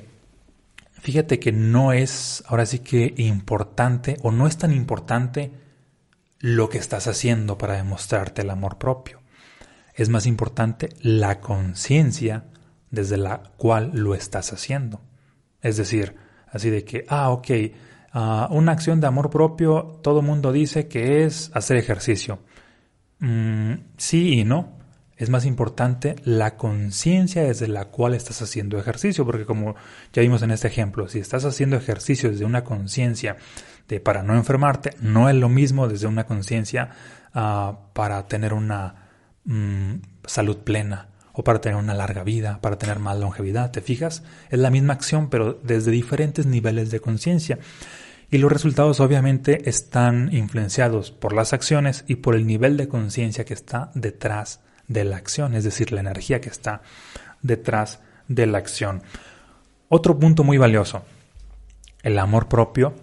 fíjate 1.01 1.39
que 1.39 1.51
no 1.51 1.91
es 1.91 2.43
ahora 2.47 2.65
sí 2.65 2.79
que 2.79 3.13
importante 3.17 4.17
o 4.23 4.31
no 4.31 4.47
es 4.47 4.57
tan 4.57 4.73
importante 4.73 5.51
lo 6.39 6.69
que 6.69 6.77
estás 6.77 7.07
haciendo 7.07 7.57
para 7.57 7.75
demostrarte 7.75 8.41
el 8.41 8.49
amor 8.49 8.77
propio. 8.77 9.21
Es 9.93 10.09
más 10.09 10.25
importante 10.25 10.89
la 11.01 11.39
conciencia 11.39 12.45
desde 12.91 13.17
la 13.17 13.43
cual 13.57 13.91
lo 13.93 14.13
estás 14.13 14.51
haciendo. 14.51 15.01
Es 15.61 15.77
decir, 15.77 16.15
así 16.51 16.69
de 16.69 16.83
que, 16.83 17.05
ah, 17.07 17.29
ok, 17.31 17.47
ah, 18.11 18.47
una 18.51 18.73
acción 18.73 18.99
de 18.99 19.07
amor 19.07 19.29
propio, 19.29 19.99
todo 20.03 20.21
mundo 20.21 20.51
dice 20.51 20.87
que 20.87 21.23
es 21.23 21.49
hacer 21.53 21.77
ejercicio. 21.77 22.39
Mm, 23.19 23.73
sí 23.97 24.39
y 24.39 24.43
no. 24.43 24.75
Es 25.17 25.29
más 25.29 25.45
importante 25.45 26.17
la 26.25 26.57
conciencia 26.57 27.43
desde 27.43 27.69
la 27.69 27.85
cual 27.85 28.13
estás 28.13 28.41
haciendo 28.41 28.77
ejercicio, 28.77 29.25
porque 29.25 29.45
como 29.45 29.75
ya 30.11 30.21
vimos 30.21 30.41
en 30.41 30.51
este 30.51 30.67
ejemplo, 30.67 31.07
si 31.07 31.19
estás 31.19 31.45
haciendo 31.45 31.77
ejercicio 31.77 32.29
desde 32.29 32.43
una 32.43 32.65
conciencia 32.65 33.37
de 33.87 34.01
para 34.01 34.23
no 34.23 34.35
enfermarte, 34.35 34.91
no 34.99 35.29
es 35.29 35.35
lo 35.35 35.47
mismo 35.47 35.87
desde 35.87 36.07
una 36.07 36.25
conciencia 36.25 36.89
ah, 37.33 37.79
para 37.93 38.27
tener 38.27 38.53
una 38.53 39.07
mm, 39.45 39.93
salud 40.25 40.57
plena 40.57 41.09
o 41.31 41.43
para 41.43 41.61
tener 41.61 41.77
una 41.77 41.93
larga 41.93 42.23
vida, 42.23 42.59
para 42.61 42.77
tener 42.77 42.99
más 42.99 43.17
longevidad. 43.17 43.71
¿Te 43.71 43.81
fijas? 43.81 44.23
Es 44.49 44.59
la 44.59 44.69
misma 44.69 44.93
acción, 44.93 45.29
pero 45.29 45.53
desde 45.53 45.91
diferentes 45.91 46.45
niveles 46.45 46.91
de 46.91 46.99
conciencia. 46.99 47.59
Y 48.35 48.37
los 48.37 48.51
resultados 48.51 48.99
obviamente 48.99 49.69
están 49.69 50.27
influenciados 50.33 51.09
por 51.09 51.31
las 51.31 51.53
acciones 51.53 52.03
y 52.05 52.15
por 52.15 52.35
el 52.35 52.45
nivel 52.45 52.75
de 52.75 52.89
conciencia 52.89 53.45
que 53.45 53.53
está 53.53 53.91
detrás 53.93 54.59
de 54.89 55.05
la 55.05 55.15
acción, 55.15 55.55
es 55.55 55.63
decir, 55.63 55.93
la 55.93 56.01
energía 56.01 56.41
que 56.41 56.49
está 56.49 56.81
detrás 57.41 58.01
de 58.27 58.45
la 58.45 58.57
acción. 58.57 59.03
Otro 59.87 60.19
punto 60.19 60.43
muy 60.43 60.57
valioso, 60.57 61.05
el 62.03 62.19
amor 62.19 62.49
propio 62.49 62.93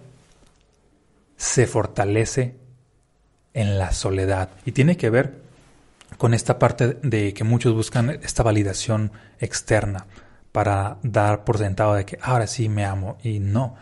se 1.35 1.65
fortalece 1.65 2.53
en 3.55 3.79
la 3.79 3.91
soledad 3.91 4.51
y 4.65 4.73
tiene 4.73 4.97
que 4.97 5.09
ver 5.09 5.41
con 6.19 6.35
esta 6.35 6.59
parte 6.59 6.99
de 7.01 7.33
que 7.33 7.43
muchos 7.43 7.73
buscan 7.73 8.11
esta 8.21 8.43
validación 8.43 9.11
externa 9.39 10.05
para 10.51 10.97
dar 11.01 11.43
por 11.43 11.57
sentado 11.57 11.95
de 11.95 12.05
que 12.05 12.19
ahora 12.21 12.45
sí 12.45 12.69
me 12.69 12.85
amo 12.85 13.17
y 13.23 13.39
no, 13.39 13.75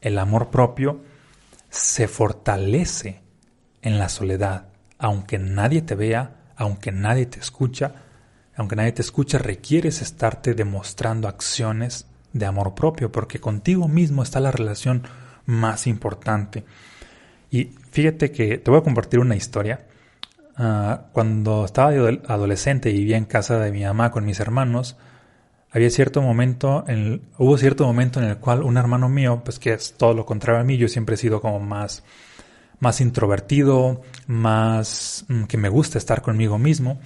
el 0.00 0.18
amor 0.18 0.50
propio 0.50 1.02
se 1.70 2.08
fortalece 2.08 3.20
en 3.82 3.98
la 3.98 4.08
soledad, 4.08 4.68
aunque 4.98 5.38
nadie 5.38 5.82
te 5.82 5.94
vea, 5.94 6.36
aunque 6.56 6.92
nadie 6.92 7.26
te 7.26 7.38
escucha, 7.38 7.94
aunque 8.56 8.76
nadie 8.76 8.92
te 8.92 9.02
escucha, 9.02 9.38
requieres 9.38 10.00
estarte 10.00 10.54
demostrando 10.54 11.28
acciones 11.28 12.06
de 12.32 12.46
amor 12.46 12.74
propio, 12.74 13.12
porque 13.12 13.38
contigo 13.38 13.88
mismo 13.88 14.22
está 14.22 14.40
la 14.40 14.50
relación 14.50 15.02
más 15.44 15.86
importante. 15.86 16.64
Y 17.50 17.66
fíjate 17.90 18.32
que 18.32 18.58
te 18.58 18.70
voy 18.70 18.80
a 18.80 18.84
compartir 18.84 19.20
una 19.20 19.36
historia. 19.36 19.86
Ah, 20.56 21.06
cuando 21.12 21.64
estaba 21.64 21.90
adolescente 21.90 22.90
y 22.90 22.94
vivía 22.94 23.18
en 23.18 23.26
casa 23.26 23.58
de 23.58 23.70
mi 23.70 23.84
mamá 23.84 24.10
con 24.10 24.24
mis 24.24 24.40
hermanos, 24.40 24.96
había 25.70 25.90
cierto 25.90 26.22
momento, 26.22 26.84
en, 26.88 27.22
hubo 27.38 27.58
cierto 27.58 27.84
momento 27.84 28.20
en 28.20 28.28
el 28.28 28.38
cual 28.38 28.62
un 28.62 28.76
hermano 28.76 29.08
mío, 29.08 29.42
pues 29.44 29.58
que 29.58 29.72
es 29.72 29.94
todo 29.96 30.14
lo 30.14 30.24
contrario 30.24 30.60
a 30.60 30.64
mí, 30.64 30.76
yo 30.76 30.88
siempre 30.88 31.14
he 31.14 31.18
sido 31.18 31.40
como 31.40 31.60
más, 31.60 32.02
más 32.80 33.00
introvertido, 33.00 34.02
más 34.26 35.24
mm, 35.28 35.44
que 35.44 35.56
me 35.58 35.68
gusta 35.68 35.98
estar 35.98 36.22
conmigo 36.22 36.58
mismo, 36.58 36.98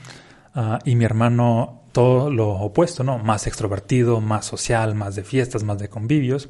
ah, 0.54 0.78
y 0.84 0.94
mi 0.94 1.04
hermano 1.04 1.80
todo 1.92 2.30
lo 2.30 2.50
opuesto, 2.50 3.02
¿no? 3.02 3.18
Más 3.18 3.46
extrovertido, 3.46 4.20
más 4.20 4.46
social, 4.46 4.94
más 4.94 5.16
de 5.16 5.24
fiestas, 5.24 5.64
más 5.64 5.78
de 5.78 5.88
convivios. 5.88 6.48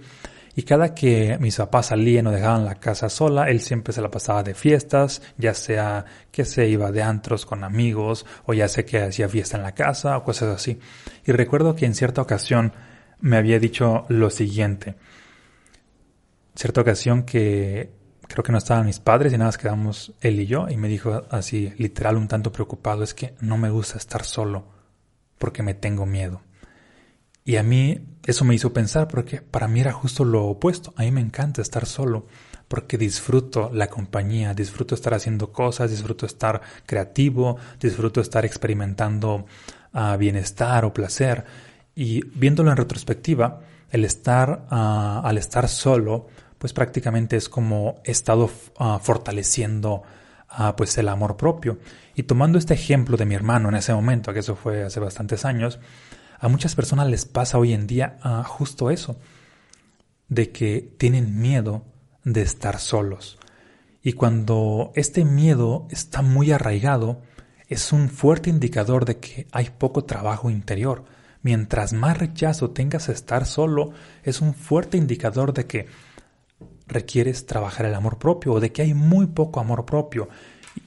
Y 0.54 0.62
cada 0.64 0.95
que 0.95 1.38
mis 1.38 1.57
papás 1.57 1.87
salían 1.87 2.26
o 2.26 2.33
dejaban 2.33 2.64
la 2.64 2.75
casa 2.75 3.09
sola, 3.09 3.49
él 3.49 3.61
siempre 3.61 3.92
se 3.92 4.02
la 4.02 4.11
pasaba 4.11 4.42
de 4.42 4.54
fiestas, 4.54 5.23
ya 5.38 5.54
sea 5.54 6.04
que 6.33 6.45
se 6.45 6.69
iba 6.69 6.90
de 6.90 7.02
antros 7.02 7.47
con 7.47 7.62
amigos, 7.62 8.26
o 8.47 8.52
ya 8.52 8.69
sea 8.69 8.85
que 8.85 9.00
hacía 9.00 9.28
fiesta 9.28 9.57
en 9.57 9.62
la 9.62 9.75
casa, 9.75 10.16
o 10.16 10.25
cosas 10.25 10.54
así. 10.54 10.80
Y 11.25 11.33
recuerdo 11.33 11.76
que 11.76 11.87
en 11.87 11.95
cierta 11.95 12.21
ocasión 12.21 12.73
me 13.21 13.37
había 13.37 13.59
dicho 13.61 14.07
lo 14.09 14.30
siguiente. 14.30 14.97
Cierta 16.54 16.80
ocasión 16.80 17.23
que 17.23 17.92
creo 18.26 18.42
que 18.42 18.52
no 18.52 18.59
estaban 18.59 18.87
mis 18.87 19.00
padres 19.00 19.33
y 19.33 19.37
nada 19.37 19.49
más 19.49 19.59
quedamos 19.59 20.14
él 20.21 20.40
y 20.40 20.47
yo, 20.47 20.69
y 20.69 20.76
me 20.76 20.88
dijo 20.88 21.25
así, 21.30 21.73
literal, 21.78 22.16
un 22.16 22.28
tanto 22.28 22.52
preocupado, 22.52 23.02
es 23.02 23.14
que 23.14 23.35
no 23.40 23.57
me 23.57 23.71
gusta 23.71 23.99
estar 23.99 24.25
solo, 24.25 24.64
porque 25.38 25.62
me 25.62 25.75
tengo 25.75 26.07
miedo. 26.07 26.42
Y 27.50 27.57
a 27.57 27.64
mí 27.64 27.99
eso 28.26 28.45
me 28.45 28.54
hizo 28.54 28.73
pensar 28.73 29.09
porque 29.09 29.40
para 29.40 29.66
mí 29.66 29.80
era 29.80 29.90
justo 29.90 30.25
lo 30.25 30.45
opuesto. 30.45 30.95
A 30.97 31.02
mí 31.02 31.11
me 31.11 31.21
encanta 31.21 31.61
estar 31.61 31.85
solo 31.85 32.28
porque 32.69 32.97
disfruto 32.97 33.71
la 33.75 33.88
compañía, 33.88 34.54
disfruto 34.54 34.95
estar 34.95 35.14
haciendo 35.14 35.50
cosas, 35.50 35.90
disfruto 35.90 36.26
estar 36.26 36.61
creativo, 36.87 37.57
disfruto 37.80 38.21
estar 38.21 38.45
experimentando 38.45 39.47
ah, 39.92 40.16
bienestar 40.16 40.85
o 40.85 40.95
placer. 40.95 41.45
Y 41.97 42.25
viéndolo 42.38 42.71
en 42.71 42.76
retrospectiva, 42.76 43.62
el 43.90 44.04
estar, 44.04 44.69
ah, 44.71 45.21
al 45.25 45.37
estar 45.37 45.66
solo, 45.69 46.28
pues 46.57 46.73
prácticamente 46.73 47.37
es 47.37 47.49
como 47.49 48.00
he 48.04 48.12
estado 48.12 48.49
ah, 48.78 49.00
fortaleciendo 49.02 50.04
pues 50.76 50.99
el 50.99 51.09
amor 51.09 51.37
propio. 51.37 51.78
Y 52.14 52.25
tomando 52.25 52.59
este 52.59 52.75
ejemplo 52.75 53.16
de 53.16 53.25
mi 53.25 53.35
hermano 53.35 53.69
en 53.69 53.76
ese 53.76 53.92
momento, 53.92 54.33
que 54.33 54.40
eso 54.40 54.54
fue 54.54 54.85
hace 54.85 54.99
bastantes 54.99 55.45
años, 55.45 55.80
a 56.41 56.49
muchas 56.49 56.75
personas 56.75 57.09
les 57.09 57.27
pasa 57.27 57.59
hoy 57.59 57.75
en 57.75 57.87
día 57.87 58.19
ah, 58.23 58.43
justo 58.45 58.91
eso, 58.91 59.17
de 60.29 60.51
que 60.51 60.95
tienen 60.97 61.39
miedo 61.39 61.85
de 62.25 62.43
estar 62.43 62.79
solos. 62.79 63.39
Y 64.03 64.15
cuando 64.15 64.93
este 64.95 65.27
miedo 65.27 65.87
está 65.91 66.23
muy 66.23 66.51
arraigado, 66.51 67.21
es 67.69 67.93
un 67.93 68.09
fuerte 68.09 68.49
indicador 68.49 69.05
de 69.05 69.19
que 69.19 69.47
hay 69.53 69.71
poco 69.77 70.05
trabajo 70.05 70.49
interior. 70.49 71.05
Mientras 71.43 71.93
más 71.93 72.19
rechazo 72.19 72.71
tengas 72.71 73.09
a 73.09 73.13
estar 73.13 73.45
solo, 73.45 73.93
es 74.23 74.41
un 74.41 74.55
fuerte 74.55 74.97
indicador 74.97 75.53
de 75.53 75.67
que 75.67 75.87
requieres 76.87 77.47
trabajar 77.47 77.85
el 77.87 77.95
amor 77.95 78.19
propio 78.19 78.55
o 78.55 78.61
de 78.61 78.73
que 78.73 78.83
hay 78.83 78.95
muy 78.95 79.27
poco 79.27 79.61
amor 79.61 79.85
propio. 79.85 80.29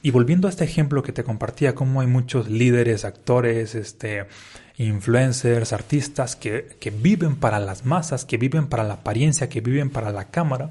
Y 0.02 0.10
volviendo 0.10 0.48
a 0.48 0.50
este 0.50 0.64
ejemplo 0.64 1.02
que 1.02 1.12
te 1.12 1.24
compartía, 1.24 1.74
como 1.74 2.00
hay 2.00 2.06
muchos 2.08 2.48
líderes, 2.48 3.04
actores, 3.04 3.74
este, 3.74 4.26
influencers, 4.76 5.72
artistas 5.72 6.36
que, 6.36 6.76
viven 7.00 7.36
para 7.36 7.60
las 7.60 7.84
masas, 7.84 8.24
que 8.24 8.38
viven 8.38 8.66
para 8.66 8.84
la 8.84 8.94
apariencia, 8.94 9.48
que 9.48 9.60
viven 9.60 9.90
para 9.90 10.10
la 10.10 10.26
cámara. 10.30 10.70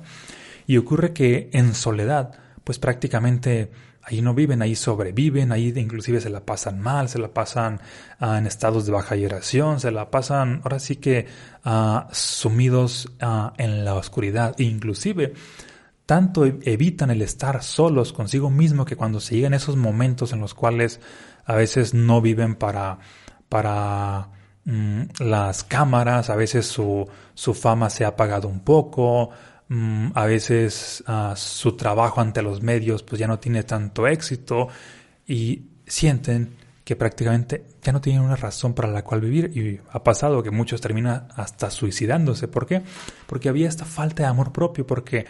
Y 0.67 0.77
ocurre 0.77 1.13
que 1.13 1.49
en 1.53 1.73
soledad, 1.73 2.33
pues 2.63 2.79
prácticamente 2.79 3.71
ahí 4.01 4.21
no 4.21 4.33
viven, 4.33 4.61
ahí 4.61 4.75
sobreviven, 4.75 5.51
ahí 5.51 5.73
inclusive 5.75 6.19
se 6.19 6.29
la 6.29 6.41
pasan 6.41 6.81
mal, 6.81 7.07
se 7.07 7.19
la 7.19 7.29
pasan 7.29 7.79
ah, 8.19 8.37
en 8.37 8.47
estados 8.47 8.85
de 8.85 8.91
baja 8.91 9.15
vibración, 9.15 9.79
se 9.79 9.91
la 9.91 10.11
pasan 10.11 10.61
ahora 10.63 10.79
sí 10.79 10.97
que 10.97 11.27
ah, 11.63 12.07
sumidos 12.11 13.09
ah, 13.21 13.53
en 13.57 13.85
la 13.85 13.95
oscuridad. 13.95 14.55
E 14.57 14.63
inclusive 14.63 15.33
tanto 16.05 16.45
evitan 16.45 17.11
el 17.11 17.21
estar 17.21 17.63
solos 17.63 18.11
consigo 18.11 18.49
mismo 18.49 18.83
que 18.83 18.97
cuando 18.97 19.21
se 19.21 19.35
llegan 19.35 19.53
esos 19.53 19.77
momentos 19.77 20.33
en 20.33 20.41
los 20.41 20.53
cuales 20.53 20.99
a 21.45 21.55
veces 21.55 21.93
no 21.93 22.21
viven 22.21 22.55
para 22.55 22.99
para 23.53 24.29
mm, 24.65 25.01
las 25.19 25.63
cámaras, 25.63 26.31
a 26.31 26.35
veces 26.35 26.65
su, 26.65 27.07
su, 27.35 27.53
fama 27.53 27.91
se 27.91 28.03
ha 28.03 28.07
apagado 28.07 28.47
un 28.47 28.61
poco, 28.61 29.29
mm, 29.69 30.07
a 30.15 30.25
veces 30.25 31.03
ah, 31.05 31.35
su 31.37 31.73
trabajo 31.73 32.19
ante 32.19 32.41
los 32.41 32.63
medios 32.63 33.03
pues 33.03 33.19
ya 33.19 33.27
no 33.27 33.37
tiene 33.37 33.61
tanto 33.61 34.07
éxito 34.07 34.69
y 35.27 35.67
sienten 35.85 36.55
que 36.83 36.95
prácticamente 36.95 37.63
ya 37.83 37.91
no 37.91 38.01
tienen 38.01 38.23
una 38.23 38.37
razón 38.37 38.73
para 38.73 38.87
la 38.87 39.03
cual 39.03 39.21
vivir 39.21 39.55
y 39.55 39.79
ha 39.91 40.03
pasado 40.03 40.41
que 40.41 40.49
muchos 40.49 40.81
terminan 40.81 41.27
hasta 41.35 41.69
suicidándose. 41.69 42.47
¿Por 42.47 42.65
qué? 42.65 42.81
Porque 43.27 43.49
había 43.49 43.69
esta 43.69 43.85
falta 43.85 44.23
de 44.23 44.29
amor 44.29 44.51
propio, 44.51 44.87
porque 44.87 45.27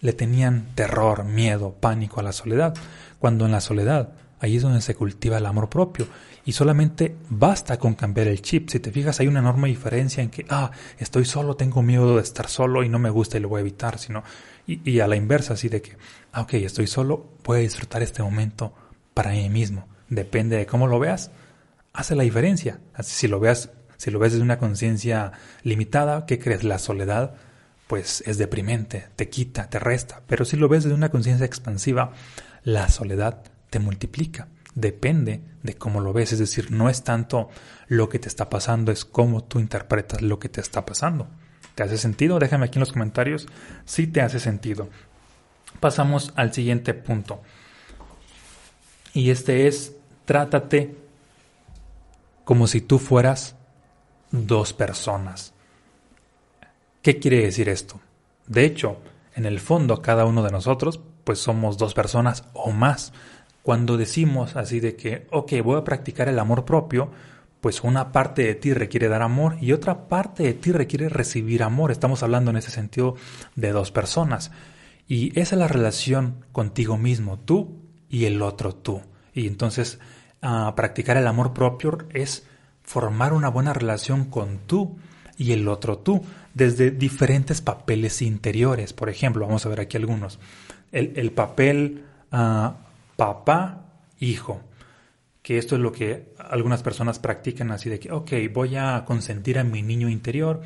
le 0.00 0.14
tenían 0.14 0.68
terror, 0.74 1.24
miedo, 1.24 1.74
pánico 1.78 2.20
a 2.20 2.22
la 2.22 2.32
soledad, 2.32 2.74
cuando 3.18 3.44
en 3.44 3.52
la 3.52 3.60
soledad 3.60 4.14
ahí 4.40 4.56
es 4.56 4.62
donde 4.62 4.80
se 4.80 4.94
cultiva 4.94 5.38
el 5.38 5.46
amor 5.46 5.68
propio 5.68 6.06
y 6.44 6.52
solamente 6.52 7.16
basta 7.28 7.78
con 7.78 7.94
cambiar 7.94 8.28
el 8.28 8.42
chip. 8.42 8.70
Si 8.70 8.78
te 8.78 8.92
fijas, 8.92 9.18
hay 9.20 9.26
una 9.26 9.40
enorme 9.40 9.68
diferencia 9.68 10.22
en 10.22 10.30
que, 10.30 10.46
ah, 10.48 10.70
estoy 10.98 11.24
solo, 11.24 11.56
tengo 11.56 11.82
miedo 11.82 12.16
de 12.16 12.22
estar 12.22 12.48
solo 12.48 12.84
y 12.84 12.88
no 12.88 12.98
me 12.98 13.10
gusta 13.10 13.36
y 13.36 13.40
lo 13.40 13.48
voy 13.48 13.58
a 13.58 13.60
evitar, 13.62 13.98
sino, 13.98 14.22
y, 14.66 15.00
a 15.00 15.06
la 15.06 15.16
inversa, 15.16 15.54
así 15.54 15.68
de 15.68 15.82
que, 15.82 15.96
ah, 16.32 16.42
ok, 16.42 16.54
estoy 16.54 16.86
solo, 16.86 17.30
voy 17.44 17.58
a 17.58 17.62
disfrutar 17.62 18.02
este 18.02 18.22
momento 18.22 18.72
para 19.14 19.32
mí 19.32 19.48
mismo. 19.48 19.88
Depende 20.08 20.56
de 20.56 20.66
cómo 20.66 20.86
lo 20.86 20.98
veas, 20.98 21.30
hace 21.92 22.14
la 22.14 22.22
diferencia. 22.22 22.80
Así, 22.94 23.12
si 23.14 23.28
lo 23.28 23.40
si 23.96 24.10
lo 24.10 24.18
ves 24.18 24.32
desde 24.32 24.44
una 24.44 24.58
conciencia 24.58 25.32
limitada, 25.62 26.26
¿qué 26.26 26.38
crees? 26.38 26.62
La 26.62 26.78
soledad, 26.78 27.34
pues 27.86 28.22
es 28.26 28.38
deprimente, 28.38 29.08
te 29.16 29.28
quita, 29.28 29.68
te 29.68 29.78
resta. 29.78 30.22
Pero 30.26 30.44
si 30.44 30.56
lo 30.56 30.68
ves 30.68 30.84
desde 30.84 30.94
una 30.94 31.08
conciencia 31.08 31.46
expansiva, 31.46 32.12
la 32.62 32.88
soledad 32.88 33.42
te 33.70 33.78
multiplica 33.78 34.48
depende 34.76 35.40
de 35.62 35.74
cómo 35.74 36.00
lo 36.00 36.12
ves, 36.12 36.32
es 36.32 36.38
decir, 36.38 36.70
no 36.70 36.88
es 36.88 37.02
tanto 37.02 37.48
lo 37.88 38.08
que 38.08 38.20
te 38.20 38.28
está 38.28 38.48
pasando, 38.48 38.92
es 38.92 39.04
cómo 39.04 39.42
tú 39.42 39.58
interpretas 39.58 40.22
lo 40.22 40.38
que 40.38 40.48
te 40.48 40.60
está 40.60 40.86
pasando. 40.86 41.26
¿Te 41.74 41.82
hace 41.82 41.98
sentido? 41.98 42.38
Déjame 42.38 42.66
aquí 42.66 42.78
en 42.78 42.80
los 42.80 42.92
comentarios 42.92 43.48
si 43.84 44.06
te 44.06 44.20
hace 44.20 44.38
sentido. 44.38 44.88
Pasamos 45.80 46.32
al 46.36 46.52
siguiente 46.52 46.94
punto. 46.94 47.42
Y 49.12 49.30
este 49.30 49.66
es, 49.66 49.94
trátate 50.26 50.94
como 52.44 52.66
si 52.66 52.82
tú 52.82 52.98
fueras 52.98 53.56
dos 54.30 54.74
personas. 54.74 55.54
¿Qué 57.00 57.18
quiere 57.18 57.42
decir 57.42 57.68
esto? 57.70 58.00
De 58.46 58.64
hecho, 58.64 59.00
en 59.34 59.46
el 59.46 59.58
fondo 59.58 60.02
cada 60.02 60.26
uno 60.26 60.42
de 60.42 60.50
nosotros 60.50 61.00
pues 61.24 61.40
somos 61.40 61.76
dos 61.76 61.92
personas 61.92 62.44
o 62.52 62.70
más. 62.70 63.12
Cuando 63.66 63.96
decimos 63.96 64.54
así 64.54 64.78
de 64.78 64.94
que, 64.94 65.26
ok, 65.32 65.54
voy 65.64 65.76
a 65.76 65.82
practicar 65.82 66.28
el 66.28 66.38
amor 66.38 66.64
propio, 66.64 67.10
pues 67.60 67.82
una 67.82 68.12
parte 68.12 68.44
de 68.44 68.54
ti 68.54 68.72
requiere 68.72 69.08
dar 69.08 69.22
amor 69.22 69.56
y 69.60 69.72
otra 69.72 70.06
parte 70.06 70.44
de 70.44 70.54
ti 70.54 70.70
requiere 70.70 71.08
recibir 71.08 71.64
amor. 71.64 71.90
Estamos 71.90 72.22
hablando 72.22 72.52
en 72.52 72.58
ese 72.58 72.70
sentido 72.70 73.16
de 73.56 73.72
dos 73.72 73.90
personas. 73.90 74.52
Y 75.08 75.36
esa 75.36 75.56
es 75.56 75.58
la 75.58 75.66
relación 75.66 76.44
contigo 76.52 76.96
mismo, 76.96 77.40
tú 77.40 77.82
y 78.08 78.26
el 78.26 78.40
otro 78.40 78.72
tú. 78.72 79.02
Y 79.34 79.48
entonces 79.48 79.98
practicar 80.76 81.16
el 81.16 81.26
amor 81.26 81.52
propio 81.52 81.98
es 82.10 82.46
formar 82.84 83.32
una 83.32 83.48
buena 83.48 83.72
relación 83.72 84.26
con 84.26 84.58
tú 84.58 84.96
y 85.36 85.50
el 85.50 85.66
otro 85.66 85.98
tú, 85.98 86.22
desde 86.54 86.92
diferentes 86.92 87.62
papeles 87.62 88.22
interiores. 88.22 88.92
Por 88.92 89.08
ejemplo, 89.08 89.44
vamos 89.44 89.66
a 89.66 89.70
ver 89.70 89.80
aquí 89.80 89.96
algunos. 89.96 90.38
El, 90.92 91.32
papel 91.32 92.04
ah, 93.18 93.44
papá-hijo, 93.44 94.62
que 95.42 95.58
esto 95.58 95.76
es 95.76 95.80
lo 95.80 95.92
que 95.92 96.34
algunas 96.38 96.82
personas 96.82 97.18
practican 97.18 97.70
así 97.70 97.88
de 97.88 97.98
que, 97.98 98.12
ok, 98.12 98.32
voy 98.52 98.76
a 98.76 99.04
consentir 99.04 99.58
a 99.58 99.64
mi 99.64 99.82
niño 99.82 100.08
interior 100.08 100.62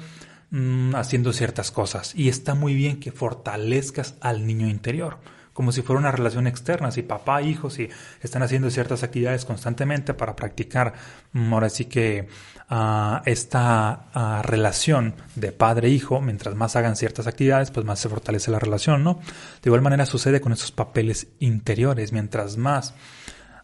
mm, 0.50 0.94
haciendo 0.94 1.32
ciertas 1.32 1.70
cosas. 1.70 2.14
Y 2.14 2.28
está 2.28 2.54
muy 2.54 2.74
bien 2.74 3.00
que 3.00 3.12
fortalezcas 3.12 4.16
al 4.20 4.46
niño 4.46 4.68
interior 4.68 5.18
como 5.52 5.72
si 5.72 5.82
fuera 5.82 6.00
una 6.00 6.12
relación 6.12 6.46
externa, 6.46 6.90
si 6.90 7.02
papá 7.02 7.42
hijo, 7.42 7.68
si 7.68 7.88
están 8.22 8.42
haciendo 8.42 8.70
ciertas 8.70 9.02
actividades 9.02 9.44
constantemente 9.44 10.14
para 10.14 10.34
practicar, 10.34 10.94
mm, 11.32 11.52
ahora 11.52 11.68
sí 11.68 11.84
que 11.84 12.28
ah, 12.70 13.22
esta 13.26 14.40
relación 14.42 15.14
de 15.34 15.52
padre-hijo, 15.52 16.18
e 16.18 16.22
mientras 16.22 16.54
más 16.54 16.76
hagan 16.76 16.96
ciertas 16.96 17.26
actividades, 17.26 17.70
pues 17.70 17.84
más 17.84 17.98
se 17.98 18.08
fortalece 18.08 18.50
la 18.50 18.58
relación, 18.58 19.04
¿no? 19.04 19.20
De 19.62 19.68
igual 19.68 19.82
manera 19.82 20.06
sucede 20.06 20.40
con 20.40 20.52
esos 20.52 20.72
papeles 20.72 21.26
interiores, 21.40 22.12
mientras 22.12 22.56
más 22.56 22.94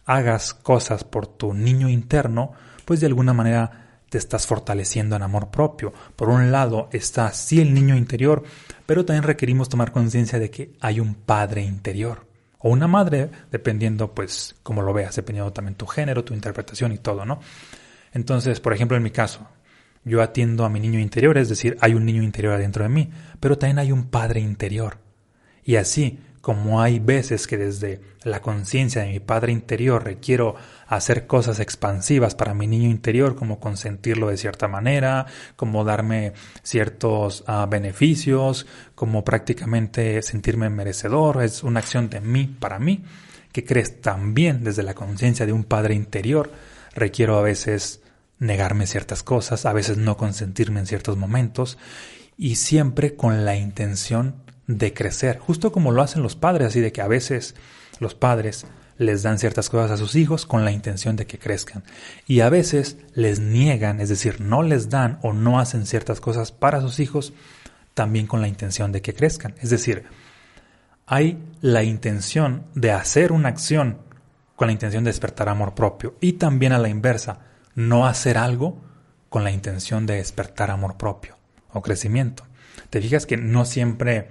hagas 0.05 0.53
cosas 0.53 1.05
por 1.05 1.27
tu 1.27 1.55
niño 1.55 1.89
interno, 1.89 2.53
pues 2.85 3.01
de 3.01 3.07
alguna 3.07 3.33
manera 3.33 3.87
te 4.09 4.19
estás 4.19 4.47
fortaleciendo 4.47 5.17
en 5.17 5.23
amor 5.23 5.51
propio. 5.51 5.93
Por 6.15 6.29
un 6.29 6.53
lado 6.53 6.89
está 6.93 7.33
sí 7.33 7.61
el 7.61 7.75
niño 7.75 7.97
interior, 7.97 8.45
pero 8.87 9.05
también 9.05 9.25
requerimos 9.25 9.69
tomar 9.69 9.93
conciencia 9.93 10.39
de 10.39 10.51
que 10.51 10.73
hay 10.81 11.01
un 11.01 11.15
padre 11.15 11.63
interior 11.63 12.27
o 12.59 12.71
una 12.71 12.87
madre, 12.87 13.31
dependiendo 13.51 14.15
pues 14.15 14.55
como 14.63 14.83
lo 14.83 14.93
veas, 14.93 15.17
dependiendo 15.17 15.53
también 15.53 15.75
tu 15.75 15.87
género, 15.87 16.25
tu 16.25 16.35
interpretación 16.35 16.93
y 16.93 16.99
todo, 16.99 17.25
¿no? 17.25 17.41
Entonces, 18.13 18.61
por 18.61 18.73
ejemplo, 18.73 18.97
en 18.97 19.03
mi 19.03 19.11
caso, 19.11 19.49
yo 20.05 20.23
atiendo 20.23 20.65
a 20.65 20.71
mi 20.71 20.81
niño 20.81 21.01
interior, 21.01 21.37
es 21.37 21.49
decir, 21.49 21.77
hay 21.81 21.95
un 21.95 22.05
niño 22.05 22.23
interior 22.23 22.55
adentro 22.55 22.85
de 22.85 22.89
mí, 22.89 23.11
pero 23.41 23.59
también 23.59 23.79
hay 23.79 23.93
un 23.93 24.05
padre 24.05 24.41
interior. 24.41 24.99
Y 25.65 25.77
así, 25.77 26.21
como 26.47 26.81
hay 26.81 27.01
veces 27.01 27.49
que 27.49 27.57
desde 27.57 28.01
la 28.23 28.41
conciencia 28.41 29.03
de 29.03 29.09
mi 29.09 29.19
padre 29.19 29.51
interior 29.51 30.05
requiero 30.05 30.55
hacer 30.87 31.27
cosas 31.27 31.59
expansivas 31.59 32.37
para 32.37 32.55
mi 32.55 32.69
niño 32.69 32.89
interior, 32.89 33.35
como 33.35 33.59
consentirlo 33.59 34.29
de 34.29 34.37
cierta 34.37 34.69
manera, 34.69 35.27
como 35.57 35.83
darme 35.83 36.35
ciertos 36.63 37.43
ah, 37.49 37.67
beneficios, 37.69 38.65
como 38.95 39.25
prácticamente 39.25 40.23
sentirme 40.23 40.71
merecedor, 40.71 41.43
es 41.43 41.65
una 41.65 41.81
acción 41.81 42.09
de 42.11 42.21
mí 42.21 42.47
para 42.47 42.79
mí, 42.79 43.03
que 43.51 43.65
crees 43.65 44.01
también 44.01 44.63
desde 44.63 44.85
la 44.85 44.95
conciencia 44.95 45.47
de 45.47 45.53
un 45.53 45.65
padre 45.65 45.97
interior, 45.97 46.53
requiero 46.97 47.39
a 47.39 47.43
veces 47.43 48.01
negarme 48.39 48.87
ciertas 48.87 49.23
cosas, 49.23 49.67
a 49.67 49.73
veces 49.73 49.99
no 49.99 50.17
consentirme 50.17 50.81
en 50.81 50.87
ciertos 50.87 51.17
momentos, 51.17 51.79
y 52.37 52.57
siempre 52.57 53.15
con 53.15 53.45
la 53.45 53.57
intención 53.57 54.43
de 54.67 54.93
crecer, 54.93 55.39
justo 55.39 55.71
como 55.71 55.93
lo 55.93 56.03
hacen 56.03 56.23
los 56.23 56.35
padres, 56.35 56.69
así 56.69 56.81
de 56.81 56.93
que 56.93 57.03
a 57.03 57.09
veces 57.09 57.55
los 58.01 58.15
padres 58.15 58.67
les 58.99 59.23
dan 59.23 59.39
ciertas 59.39 59.69
cosas 59.69 59.91
a 59.91 59.97
sus 59.97 60.15
hijos 60.15 60.47
con 60.47 60.65
la 60.65 60.73
intención 60.73 61.17
de 61.17 61.27
que 61.27 61.39
crezcan 61.39 61.85
y 62.27 62.41
a 62.41 62.49
veces 62.49 62.97
les 63.15 63.41
niegan, 63.41 64.01
es 64.01 64.09
decir, 64.09 64.41
no 64.41 64.63
les 64.63 64.89
dan 64.89 65.19
o 65.23 65.33
no 65.33 65.61
hacen 65.61 65.87
ciertas 65.87 66.21
cosas 66.21 66.51
para 66.51 66.81
sus 66.81 66.99
hijos 66.99 67.33
también 67.95 68.27
con 68.27 68.41
la 68.41 68.49
intención 68.49 68.93
de 68.93 69.03
que 69.03 69.15
crezcan. 69.15 69.55
Es 69.61 69.71
decir, 69.71 70.05
hay 71.07 71.39
la 71.61 71.83
intención 71.83 72.65
de 72.75 72.93
hacer 72.93 73.33
una 73.33 73.49
acción 73.49 73.99
con 74.57 74.67
la 74.67 74.73
intención 74.73 75.05
de 75.05 75.11
despertar 75.11 75.49
amor 75.49 75.75
propio 75.75 76.17
y 76.21 76.35
también 76.35 76.73
a 76.73 76.79
la 76.79 76.89
inversa, 76.89 77.41
no 77.75 78.07
hacer 78.07 78.39
algo 78.39 78.79
con 79.29 79.45
la 79.45 79.51
intención 79.51 80.07
de 80.07 80.17
despertar 80.17 80.71
amor 80.71 80.97
propio 80.97 81.37
o 81.73 81.83
crecimiento. 81.83 82.45
Te 82.91 83.01
fijas 83.01 83.27
que 83.27 83.37
no 83.37 83.65
siempre 83.65 84.29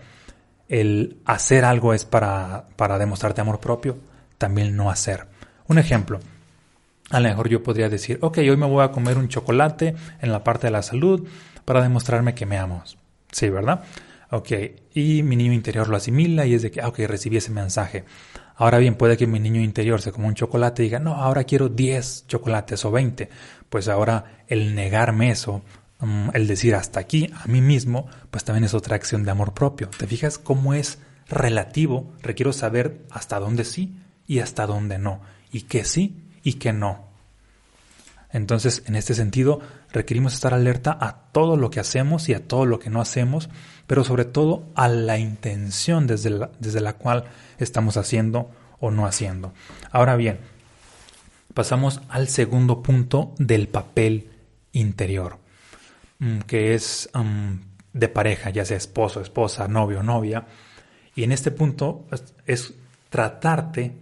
el 0.68 1.18
hacer 1.26 1.64
algo 1.64 1.94
es 1.94 2.06
para, 2.06 2.68
para 2.76 2.98
demostrarte 2.98 3.42
amor 3.42 3.60
propio, 3.60 3.98
también 4.38 4.76
no 4.76 4.90
hacer. 4.90 5.28
Un 5.68 5.78
ejemplo, 5.78 6.20
a 7.12 7.20
lo 7.20 7.30
mejor 7.30 7.50
yo 7.50 7.62
podría 7.62 7.90
decir, 7.90 8.18
ok, 8.22 8.40
hoy 8.40 8.58
me 8.58 8.66
voy 8.66 8.84
a 8.84 8.92
comer 8.92 9.18
un 9.18 9.28
chocolate 9.28 9.96
en 10.22 10.32
la 10.32 10.44
parte 10.44 10.68
de 10.68 10.72
la 10.72 10.82
salud 10.82 11.28
para 11.66 11.82
demostrarme 11.82 12.34
que 12.34 12.46
me 12.46 12.58
amo. 12.58 12.84
Sí, 13.32 13.50
¿verdad? 13.50 13.84
Ok, 14.32 14.52
y 14.94 15.22
mi 15.22 15.36
niño 15.36 15.54
interior 15.54 15.88
lo 15.88 15.98
asimila 15.98 16.46
y 16.46 16.56
es 16.56 16.64
de 16.64 16.72
que, 16.72 16.82
ah, 16.82 16.88
ok, 16.88 17.00
recibí 17.00 17.38
ese 17.38 17.52
mensaje. 17.52 18.06
Ahora 18.56 18.78
bien, 18.78 18.96
puede 18.96 19.18
que 19.18 19.28
mi 19.28 19.40
niño 19.40 19.62
interior 19.62 20.02
se 20.02 20.12
coma 20.12 20.28
un 20.28 20.36
chocolate 20.36 20.84
y 20.84 20.86
diga, 20.86 21.00
no, 21.00 21.16
ahora 21.16 21.44
quiero 21.44 21.70
10 21.70 22.26
chocolates 22.28 22.86
o 22.86 22.92
20. 22.92 23.30
Pues 23.70 23.88
ahora 23.88 24.44
el 24.48 24.76
negarme 24.76 25.32
eso 25.32 25.62
Mm, 26.00 26.30
el 26.34 26.48
decir 26.48 26.76
hasta 26.76 27.00
aquí 27.00 27.32
a 27.34 27.48
mí 27.48 27.62
mismo, 27.62 28.08
pues 28.30 28.44
también 28.44 28.66
es 28.66 28.74
otra 28.74 28.96
acción 28.96 29.24
de 29.24 29.32
amor 29.32 29.54
propio. 29.54 29.90
¿Te 29.90 30.08
fijas 30.08 30.38
cómo 30.38 30.74
es 30.74 31.00
relativo? 31.28 32.14
Requiero 32.22 32.54
saber 32.54 33.06
hasta 33.12 33.40
dónde 33.40 33.64
sí 33.64 33.98
y 34.28 34.40
hasta 34.40 34.68
dónde 34.68 34.98
no, 34.98 35.22
y 35.52 35.62
qué 35.62 35.86
sí 35.86 36.30
y 36.44 36.54
qué 36.54 36.74
no. 36.74 37.05
Entonces, 38.36 38.84
en 38.86 38.96
este 38.96 39.14
sentido, 39.14 39.62
requerimos 39.94 40.34
estar 40.34 40.54
alerta 40.54 40.98
a 41.00 41.32
todo 41.32 41.56
lo 41.56 41.70
que 41.70 41.80
hacemos 41.80 42.28
y 42.28 42.34
a 42.34 42.46
todo 42.46 42.66
lo 42.66 42.80
que 42.80 42.90
no 42.90 43.00
hacemos, 43.00 43.50
pero 43.88 44.04
sobre 44.04 44.26
todo 44.26 44.68
a 44.76 44.90
la 44.90 45.18
intención 45.18 46.06
desde 46.06 46.32
la, 46.32 46.52
desde 46.60 46.82
la 46.82 46.94
cual 46.94 47.24
estamos 47.60 47.96
haciendo 47.96 48.52
o 48.80 48.92
no 48.92 49.06
haciendo. 49.06 49.54
Ahora 49.90 50.18
bien, 50.18 50.40
pasamos 51.54 52.02
al 52.10 52.28
segundo 52.28 52.84
punto 52.84 53.34
del 53.38 53.70
papel 53.70 54.30
interior. 54.74 55.40
Mm, 56.20 56.40
que 56.40 56.74
es 56.74 57.10
de 57.94 58.10
pareja, 58.10 58.50
ya 58.50 58.66
sea 58.66 58.76
esposo, 58.76 59.22
esposa, 59.22 59.68
novio, 59.70 60.04
novia. 60.04 60.46
Y 61.16 61.24
en 61.24 61.32
este 61.32 61.52
punto 61.52 62.06
es, 62.46 62.74
tratarte, 63.10 63.96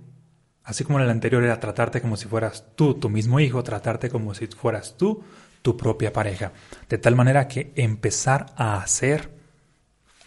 así 0.63 0.84
como 0.84 0.99
en 0.99 1.06
el 1.06 1.12
anterior 1.12 1.43
era 1.43 1.60
tratarte 1.60 2.02
como 2.02 2.17
si 2.17 2.28
fueras 2.28 2.65
tú, 2.76 2.95
tu 2.95 3.10
mismo 3.10 3.39
hijo, 3.39 3.63
tratarte 3.63 4.10
como 4.10 4.34
si 4.34 4.47
fueras 4.47 4.95
tú, 4.97 5.23
tu 5.62 5.78
propia 5.78 6.13
pareja. 6.13 6.52
De 6.89 6.97
tal 6.97 7.15
manera 7.15 7.47
que 7.47 7.71
empezar 7.76 8.47
a 8.56 8.78
hacer, 8.78 9.30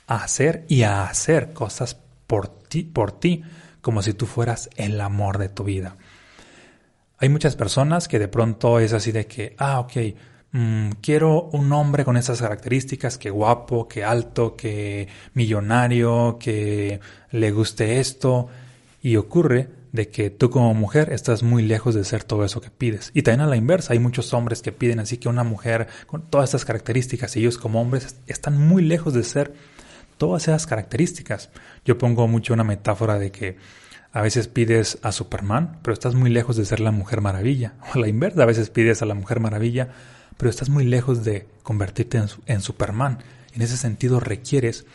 a 0.07 0.23
hacer 0.23 0.65
y 0.69 0.83
a 0.83 1.05
hacer 1.05 1.53
cosas 1.53 1.97
por 2.27 2.49
ti, 2.49 2.83
por 2.83 3.13
ti, 3.13 3.43
como 3.81 4.03
si 4.03 4.15
tú 4.15 4.27
fueras 4.27 4.71
el 4.77 5.01
amor 5.01 5.39
de 5.39 5.49
tu 5.49 5.65
vida. 5.65 5.97
Hay 7.19 7.29
muchas 7.29 7.57
personas 7.57 8.09
que 8.09 8.19
de 8.19 8.29
pronto 8.29 8.79
es 8.79 8.93
así 8.93 9.13
de 9.13 9.27
que, 9.27 9.55
ah, 9.59 9.81
ok, 9.81 9.93
Mm, 10.59 10.93
quiero 11.03 11.51
un 11.53 11.71
hombre 11.73 12.03
con 12.05 12.17
esas 12.17 12.41
características, 12.41 13.19
que 13.19 13.29
guapo, 13.29 13.87
que 13.89 14.05
alto, 14.05 14.57
que 14.57 15.07
millonario, 15.35 16.39
que 16.41 16.99
le 17.33 17.51
guste 17.51 18.01
esto. 18.01 18.49
Y 19.03 19.17
ocurre 19.17 19.69
de 19.97 20.09
que 20.09 20.31
tú 20.31 20.51
como 20.51 20.73
mujer 20.75 21.13
estás 21.13 21.43
muy 21.43 21.65
lejos 21.65 21.97
de 21.97 22.05
ser 22.05 22.23
todo 22.23 22.45
eso 22.45 22.61
que 22.61 22.71
pides. 22.71 23.11
Y 23.15 23.23
también 23.23 23.41
a 23.41 23.47
la 23.49 23.57
inversa, 23.57 23.95
hay 23.95 23.99
muchos 23.99 24.33
hombres 24.33 24.63
que 24.63 24.71
piden 24.71 25.01
así 25.01 25.19
que 25.19 25.29
una 25.29 25.43
mujer 25.43 25.89
con 26.07 26.23
todas 26.31 26.51
estas 26.51 26.65
características, 26.65 27.37
y 27.37 27.41
ellos 27.41 27.59
como 27.59 27.81
hombres 27.81 28.17
están 28.29 28.57
muy 28.57 28.83
lejos 28.83 29.13
de 29.15 29.25
ser 29.25 29.55
todas 30.19 30.45
esas 30.45 30.67
características. 30.67 31.51
Yo 31.85 31.99
pongo 31.99 32.29
mucho 32.29 32.55
una 32.55 32.65
metáfora 32.65 33.19
de 33.19 33.33
que 33.33 33.57
a 34.13 34.23
veces 34.23 34.49
pides 34.49 34.99
a 35.03 35.13
Superman, 35.13 35.79
pero 35.83 35.93
estás 35.93 36.15
muy 36.15 36.31
lejos 36.31 36.57
de 36.57 36.65
ser 36.65 36.81
la 36.81 36.91
mujer 36.91 37.21
maravilla. 37.21 37.75
O 37.95 37.99
a 37.99 38.01
la 38.01 38.09
inversa, 38.09 38.43
a 38.43 38.47
veces 38.47 38.71
pides 38.71 39.03
a 39.03 39.07
la 39.07 39.15
mujer 39.15 39.41
maravilla, 39.41 39.89
pero 40.37 40.51
estás 40.51 40.69
muy 40.69 40.85
lejos 40.85 41.25
de 41.25 41.47
convertirte 41.63 42.23
en, 42.47 42.61
Superman. 42.61 43.19
En 43.55 43.63
ese 43.63 43.77
sentido 43.77 44.21
requieres 44.21 44.87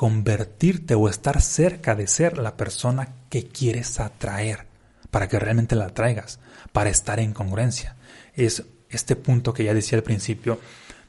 convertirte 0.00 0.94
o 0.94 1.10
estar 1.10 1.42
cerca 1.42 1.94
de 1.94 2.06
ser 2.06 2.38
la 2.38 2.56
persona 2.56 3.16
que 3.28 3.48
quieres 3.48 4.00
atraer 4.00 4.64
para 5.10 5.28
que 5.28 5.38
realmente 5.38 5.76
la 5.76 5.88
atraigas, 5.88 6.40
para 6.72 6.88
estar 6.88 7.20
en 7.20 7.34
congruencia. 7.34 7.96
Es 8.32 8.64
este 8.88 9.14
punto 9.14 9.52
que 9.52 9.64
ya 9.64 9.74
decía 9.74 9.98
al 9.98 10.02
principio 10.02 10.58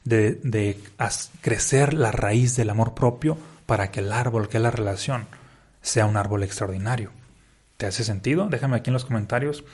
de, 0.04 0.34
de 0.44 0.78
crecer 1.40 1.94
la 1.94 2.12
raíz 2.12 2.54
del 2.54 2.68
amor 2.68 2.92
propio 2.92 3.38
para 3.64 3.90
que 3.90 4.00
el 4.00 4.12
árbol, 4.12 4.50
que 4.50 4.58
es 4.58 4.62
la 4.62 4.70
relación, 4.70 5.26
sea 5.80 6.04
un 6.04 6.18
árbol 6.18 6.42
extraordinario. 6.42 7.12
¿Te 7.78 7.86
hace 7.86 8.04
sentido? 8.04 8.48
Déjame 8.50 8.76
aquí 8.76 8.90
en 8.90 8.94
los 8.94 9.06
comentarios 9.06 9.64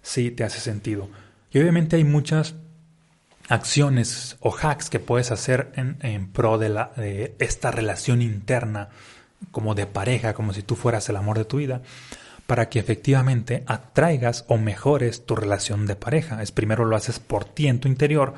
si 0.00 0.30
te 0.30 0.44
hace 0.44 0.60
sentido. 0.60 1.08
Y 1.50 1.58
obviamente 1.58 1.96
hay 1.96 2.04
muchas 2.04 2.54
acciones 3.50 4.36
o 4.40 4.54
hacks 4.56 4.88
que 4.88 5.00
puedes 5.00 5.30
hacer 5.32 5.72
en, 5.74 6.32
pro 6.32 6.56
de, 6.56 6.68
la, 6.68 6.92
de 6.96 7.34
esta 7.40 7.70
relación 7.70 8.22
interna 8.22 8.88
como 9.50 9.74
de 9.74 9.86
pareja, 9.86 10.34
como 10.34 10.52
si 10.52 10.62
tú 10.62 10.76
fueras 10.76 11.08
el 11.08 11.16
amor 11.16 11.36
de 11.36 11.44
tu 11.44 11.56
vida, 11.58 11.82
para 12.46 12.68
que 12.68 12.78
efectivamente 12.78 13.64
atraigas 13.66 14.44
o 14.48 14.56
mejores 14.56 15.26
tu 15.26 15.34
relación 15.34 15.86
de 15.86 15.96
pareja. 15.96 16.42
Es 16.42 16.52
primero 16.52 16.84
lo 16.84 16.96
haces 16.96 17.18
por 17.18 17.44
ti 17.44 17.66
en 17.66 17.80
tu 17.80 17.88
interior 17.88 18.34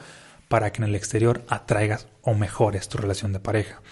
para 0.48 0.72
que 0.72 0.83
en 0.83 0.88
el 0.88 0.94
exterior 0.94 1.42
atraigas 1.48 2.09
o 2.22 2.35
mejores 2.35 2.88
tu 2.88 2.98
relación 2.98 3.33
de 3.33 3.40
pareja. 3.40 3.83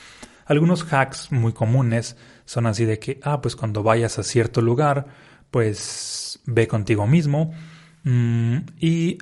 Algunos 0.47 0.91
hacks 0.93 1.33
muy 1.33 1.53
comunes 1.53 2.17
son 2.45 2.67
así 2.67 2.85
de 2.85 2.99
que, 2.99 3.21
ah, 3.23 3.41
pues 3.41 3.57
cuando 3.57 3.83
vayas 3.83 4.19
a 4.19 4.23
cierto 4.23 4.61
lugar, 4.63 5.07
pues 5.51 6.41
ve 6.47 6.67
contigo 6.67 7.07
mismo 7.07 7.53
mm, 8.05 8.57
y 8.79 9.19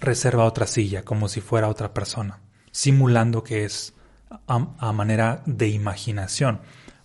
reserva 0.00 0.44
otra 0.44 0.66
silla 0.66 1.04
como 1.04 1.28
si 1.28 1.40
fuera 1.40 1.68
otra 1.68 1.94
persona. 1.94 2.40
simulando 2.72 3.42
que 3.42 3.64
es 3.64 3.94
a, 4.46 4.92
manera 4.92 5.42
de 5.46 5.68
imaginación, 5.68 6.60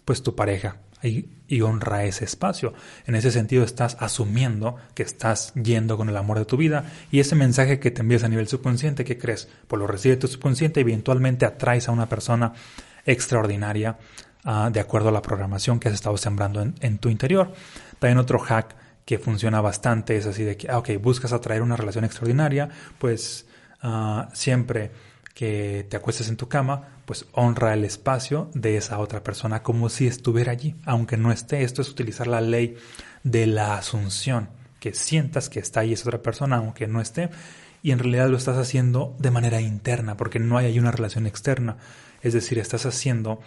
pues 0.06 0.22
tu 0.22 0.36
pareja 0.36 0.78
y, 1.02 1.62
honra 1.62 2.06
ese 2.06 2.26
espacio. 2.26 2.74
En 3.06 3.16
ese 3.16 3.32
sentido 3.32 3.64
estás 3.64 3.98
asumiendo 4.00 4.78
que 4.94 5.04
estás 5.04 5.54
yendo 5.54 5.98
con 5.98 6.10
el 6.10 6.18
amor 6.18 6.40
de 6.40 6.46
tu 6.46 6.58
vida 6.58 6.86
y 7.12 7.20
ese 7.20 7.36
mensaje 7.36 7.80
que 7.80 7.92
te 7.92 8.02
envías 8.02 8.24
a 8.24 8.28
nivel 8.28 8.48
subconsciente, 8.48 9.06
¿qué 9.06 9.18
crees? 9.18 9.48
Pues 9.68 9.80
lo 9.80 9.88
recibe 9.88 10.18
tu 10.18 10.28
subconsciente 10.28 10.80
y 10.80 10.84
eventualmente 10.84 11.46
atraes 11.46 11.88
a 11.88 11.92
una 11.92 12.10
persona 12.10 12.54
extraordinaria 13.06 13.98
uh, 14.46 14.72
de 14.72 14.80
acuerdo 14.80 15.10
a 15.10 15.12
la 15.12 15.22
programación 15.22 15.80
que 15.80 15.88
has 15.88 15.94
estado 15.94 16.18
sembrando 16.18 16.62
en, 16.62 16.76
en 16.80 16.98
tu 16.98 17.10
interior. 17.10 17.54
También 18.00 18.18
otro 18.18 18.40
hack 18.40 18.76
que 19.06 19.20
funciona 19.20 19.62
bastante 19.62 20.18
es 20.18 20.26
así 20.26 20.44
de 20.44 20.58
que, 20.58 20.70
ah, 20.70 20.80
ok, 20.80 20.90
buscas 21.00 21.32
atraer 21.32 21.62
una 21.62 21.78
relación 21.78 22.04
extraordinaria, 22.04 22.70
pues 22.98 23.46
uh, 23.84 24.24
siempre 24.34 24.92
que 25.36 25.86
te 25.90 25.98
acuestes 25.98 26.30
en 26.30 26.38
tu 26.38 26.48
cama, 26.48 27.02
pues 27.06 27.26
honra 27.34 27.74
el 27.74 27.84
espacio 27.84 28.50
de 28.54 28.78
esa 28.78 29.00
otra 29.00 29.22
persona 29.22 29.62
como 29.62 29.90
si 29.90 30.08
estuviera 30.08 30.52
allí, 30.52 30.76
aunque 30.86 31.18
no 31.18 31.32
esté. 31.32 31.64
Esto 31.64 31.82
es 31.82 31.90
utilizar 31.90 32.26
la 32.26 32.42
ley 32.42 32.78
de 33.24 33.46
la 33.46 33.78
asunción, 33.78 34.50
que 34.80 34.94
sientas 34.94 35.50
que 35.50 35.60
está 35.60 35.82
ahí 35.82 35.94
esa 35.94 36.10
otra 36.10 36.22
persona 36.22 36.58
aunque 36.58 36.88
no 36.88 37.02
esté, 37.02 37.30
y 37.84 37.92
en 37.92 38.00
realidad 38.00 38.30
lo 38.30 38.38
estás 38.38 38.58
haciendo 38.58 39.16
de 39.20 39.30
manera 39.30 39.62
interna, 39.62 40.18
porque 40.18 40.40
no 40.40 40.58
hay 40.58 40.66
ahí 40.66 40.80
una 40.80 40.92
relación 40.92 41.28
externa. 41.28 41.78
Es 42.24 42.34
decir, 42.34 42.58
estás 42.58 42.88
haciendo 42.88 43.42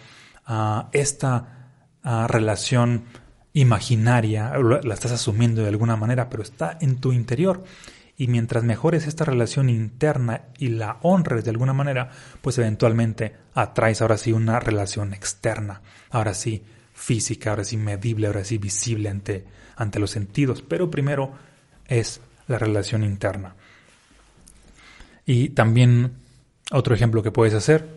uh, 0.47 0.83
esta 0.93 1.71
uh, 2.05 2.27
relación 2.27 3.03
imaginaria, 3.59 4.53
la 4.57 4.93
estás 4.93 5.11
asumiendo 5.11 5.61
de 5.61 5.67
alguna 5.67 5.97
manera, 5.97 6.29
pero 6.29 6.43
está 6.43 6.77
en 6.79 6.97
tu 6.97 7.11
interior. 7.11 7.63
Y 8.17 8.27
mientras 8.27 8.63
mejores 8.63 9.07
esta 9.07 9.25
relación 9.25 9.69
interna 9.69 10.43
y 10.57 10.69
la 10.69 10.97
honres 11.01 11.43
de 11.43 11.51
alguna 11.51 11.73
manera, 11.73 12.09
pues 12.41 12.57
eventualmente 12.57 13.35
atraes 13.53 14.01
ahora 14.01 14.17
sí 14.17 14.31
una 14.31 14.59
relación 14.59 15.13
externa, 15.13 15.81
ahora 16.09 16.33
sí 16.33 16.63
física, 16.93 17.49
ahora 17.49 17.63
sí 17.63 17.77
medible, 17.77 18.27
ahora 18.27 18.43
sí 18.43 18.57
visible 18.57 19.09
ante, 19.09 19.45
ante 19.75 19.99
los 19.99 20.11
sentidos. 20.11 20.61
Pero 20.61 20.89
primero 20.91 21.31
es 21.85 22.21
la 22.47 22.57
relación 22.59 23.03
interna. 23.03 23.55
Y 25.25 25.49
también 25.49 26.13
otro 26.71 26.95
ejemplo 26.95 27.23
que 27.23 27.31
puedes 27.31 27.53
hacer 27.53 27.87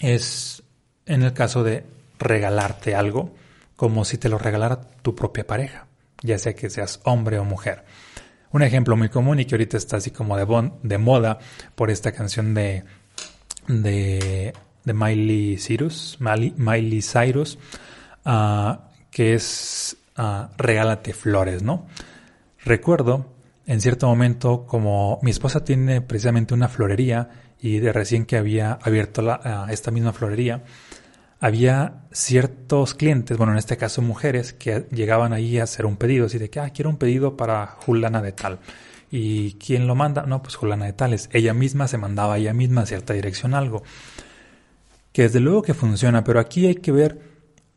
es 0.00 0.62
en 1.06 1.22
el 1.22 1.32
caso 1.32 1.62
de 1.62 1.84
regalarte 2.18 2.94
algo 2.94 3.34
como 3.80 4.04
si 4.04 4.18
te 4.18 4.28
lo 4.28 4.36
regalara 4.36 4.78
tu 5.00 5.14
propia 5.14 5.46
pareja, 5.46 5.86
ya 6.22 6.36
sea 6.36 6.54
que 6.54 6.68
seas 6.68 7.00
hombre 7.04 7.38
o 7.38 7.46
mujer. 7.46 7.86
Un 8.52 8.60
ejemplo 8.60 8.94
muy 8.94 9.08
común 9.08 9.40
y 9.40 9.46
que 9.46 9.54
ahorita 9.54 9.78
está 9.78 9.96
así 9.96 10.10
como 10.10 10.36
de, 10.36 10.98
moda 10.98 11.38
por 11.76 11.90
esta 11.90 12.12
canción 12.12 12.52
de, 12.52 12.84
de, 13.68 14.52
de 14.84 14.92
Miley 14.92 15.56
Cyrus, 15.56 16.18
Miley, 16.20 17.00
Cyrus, 17.00 17.58
ah, 18.26 18.90
que 19.10 19.32
es 19.32 19.96
uh, 20.18 20.48
Regálate 20.58 21.14
flores, 21.14 21.62
¿no? 21.62 21.86
Recuerdo 22.62 23.32
en 23.64 23.80
cierto 23.80 24.08
momento 24.08 24.66
como 24.66 25.20
mi 25.22 25.30
esposa 25.30 25.64
tiene 25.64 26.02
precisamente 26.02 26.52
una 26.52 26.68
florería 26.68 27.30
y 27.58 27.78
de 27.78 27.94
recién 27.94 28.26
que 28.26 28.36
había 28.36 28.72
abierto 28.72 29.22
ah, 29.26 29.68
esta 29.70 29.90
misma 29.90 30.12
florería, 30.12 30.64
había 31.40 32.02
ciertos 32.12 32.94
clientes, 32.94 33.38
bueno, 33.38 33.52
en 33.52 33.58
este 33.58 33.78
caso 33.78 34.02
mujeres, 34.02 34.52
que 34.52 34.86
llegaban 34.90 35.32
ahí 35.32 35.58
a 35.58 35.64
hacer 35.64 35.86
un 35.86 35.96
pedido, 35.96 36.26
así 36.26 36.38
de 36.38 36.50
que, 36.50 36.60
ah, 36.60 36.70
quiero 36.70 36.90
un 36.90 36.98
pedido 36.98 37.36
para 37.36 37.66
Julana 37.66 38.20
de 38.20 38.32
tal. 38.32 38.58
¿Y 39.10 39.54
quién 39.54 39.86
lo 39.86 39.94
manda? 39.94 40.24
No, 40.26 40.42
pues 40.42 40.54
Julana 40.54 40.84
de 40.84 40.92
tales. 40.92 41.30
Ella 41.32 41.54
misma 41.54 41.88
se 41.88 41.98
mandaba 41.98 42.38
ella 42.38 42.52
misma 42.52 42.82
a 42.82 42.86
cierta 42.86 43.14
dirección 43.14 43.54
algo. 43.54 43.82
Que 45.12 45.22
desde 45.22 45.40
luego 45.40 45.62
que 45.62 45.74
funciona, 45.74 46.22
pero 46.22 46.38
aquí 46.38 46.66
hay 46.66 46.76
que 46.76 46.92
ver 46.92 47.18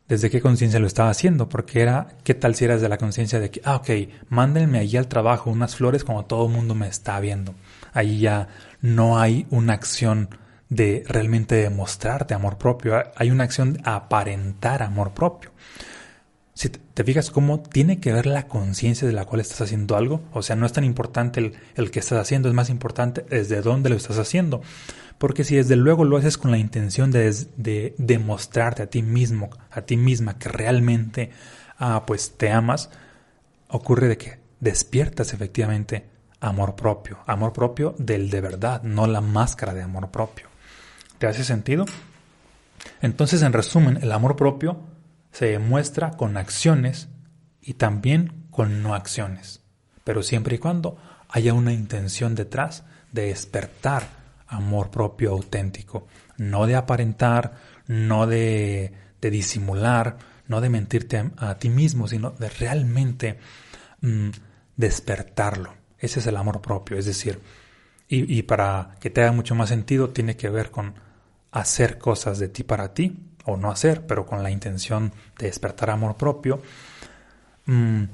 desde 0.06 0.28
qué 0.30 0.40
conciencia 0.42 0.78
lo 0.78 0.86
estaba 0.86 1.08
haciendo, 1.08 1.48
porque 1.48 1.80
era, 1.80 2.08
¿qué 2.22 2.34
tal 2.34 2.54
si 2.54 2.66
eras 2.66 2.82
de 2.82 2.90
la 2.90 2.98
conciencia 2.98 3.40
de 3.40 3.50
que, 3.50 3.62
ah, 3.64 3.76
ok, 3.76 3.90
mándenme 4.28 4.78
allí 4.78 4.98
al 4.98 5.08
trabajo 5.08 5.50
unas 5.50 5.76
flores 5.76 6.04
como 6.04 6.26
todo 6.26 6.46
el 6.46 6.52
mundo 6.52 6.74
me 6.74 6.86
está 6.86 7.18
viendo? 7.18 7.54
Ahí 7.94 8.20
ya 8.20 8.48
no 8.82 9.18
hay 9.18 9.46
una 9.50 9.72
acción 9.72 10.28
de 10.74 11.04
realmente 11.06 11.54
demostrarte 11.54 12.34
amor 12.34 12.58
propio. 12.58 12.94
Hay 13.16 13.30
una 13.30 13.44
acción 13.44 13.74
de 13.74 13.80
aparentar 13.84 14.82
amor 14.82 15.12
propio. 15.12 15.50
Si 16.54 16.68
te 16.68 17.02
fijas 17.02 17.30
cómo 17.30 17.60
tiene 17.60 17.98
que 17.98 18.12
ver 18.12 18.26
la 18.26 18.46
conciencia 18.46 19.08
de 19.08 19.12
la 19.12 19.24
cual 19.24 19.40
estás 19.40 19.60
haciendo 19.60 19.96
algo, 19.96 20.22
o 20.32 20.42
sea, 20.42 20.54
no 20.54 20.66
es 20.66 20.72
tan 20.72 20.84
importante 20.84 21.40
el, 21.40 21.54
el, 21.74 21.90
que 21.90 21.98
estás 21.98 22.20
haciendo, 22.20 22.48
es 22.48 22.54
más 22.54 22.70
importante 22.70 23.26
desde 23.28 23.60
dónde 23.60 23.90
lo 23.90 23.96
estás 23.96 24.18
haciendo. 24.18 24.62
Porque 25.18 25.42
si 25.42 25.56
desde 25.56 25.74
luego 25.76 26.04
lo 26.04 26.16
haces 26.16 26.38
con 26.38 26.50
la 26.52 26.58
intención 26.58 27.10
de, 27.10 27.32
de 27.56 27.94
demostrarte 27.98 28.82
a 28.82 28.86
ti 28.86 29.02
mismo, 29.02 29.50
a 29.70 29.82
ti 29.82 29.96
misma, 29.96 30.38
que 30.38 30.48
realmente 30.48 31.30
ah, 31.78 32.04
pues 32.06 32.36
te 32.36 32.50
amas, 32.50 32.90
ocurre 33.68 34.08
de 34.08 34.16
que 34.16 34.38
despiertas 34.60 35.32
efectivamente 35.34 36.04
amor 36.40 36.76
propio, 36.76 37.18
amor 37.26 37.52
propio 37.52 37.94
del 37.98 38.30
de 38.30 38.40
verdad, 38.40 38.82
no 38.82 39.06
la 39.06 39.20
máscara 39.20 39.74
de 39.74 39.82
amor 39.82 40.10
propio. 40.10 40.53
¿Te 41.24 41.30
hace 41.30 41.44
sentido? 41.44 41.86
Entonces, 43.00 43.40
en 43.40 43.54
resumen, 43.54 43.98
el 44.02 44.12
amor 44.12 44.36
propio 44.36 44.82
se 45.32 45.46
demuestra 45.46 46.10
con 46.10 46.36
acciones 46.36 47.08
y 47.62 47.72
también 47.72 48.44
con 48.50 48.82
no 48.82 48.94
acciones, 48.94 49.62
pero 50.04 50.22
siempre 50.22 50.56
y 50.56 50.58
cuando 50.58 50.98
haya 51.30 51.54
una 51.54 51.72
intención 51.72 52.34
detrás 52.34 52.84
de 53.10 53.28
despertar 53.28 54.06
amor 54.48 54.90
propio 54.90 55.30
auténtico, 55.30 56.08
no 56.36 56.66
de 56.66 56.76
aparentar, 56.76 57.54
no 57.86 58.26
de, 58.26 58.92
disimular, 59.22 60.18
no 60.46 60.60
de 60.60 60.68
mentirte 60.68 61.30
a, 61.38 61.54
ti 61.54 61.70
mismo, 61.70 62.06
sino 62.06 62.32
de 62.32 62.50
realmente 62.50 63.38
mm, 64.02 64.28
despertarlo. 64.76 65.72
Ese 65.98 66.20
es 66.20 66.26
el 66.26 66.36
amor 66.36 66.60
propio, 66.60 66.98
es 66.98 67.06
decir, 67.06 67.40
y, 68.08 68.42
para 68.42 68.96
que 69.00 69.08
te 69.08 69.22
haga 69.22 69.32
mucho 69.32 69.54
más 69.54 69.70
sentido, 69.70 70.10
tiene 70.10 70.36
que 70.36 70.50
ver 70.50 70.70
con 70.70 71.02
hacer 71.54 71.98
cosas 71.98 72.40
de 72.40 72.48
ti 72.48 72.64
para 72.64 72.94
ti, 72.94 73.16
o 73.44 73.56
no 73.56 73.70
hacer, 73.70 74.06
pero 74.06 74.26
con 74.26 74.42
la 74.42 74.50
intención 74.50 75.12
de 75.38 75.46
despertar 75.46 75.90
amor 75.90 76.16
propio. 76.16 76.60
Mm, 77.66 78.04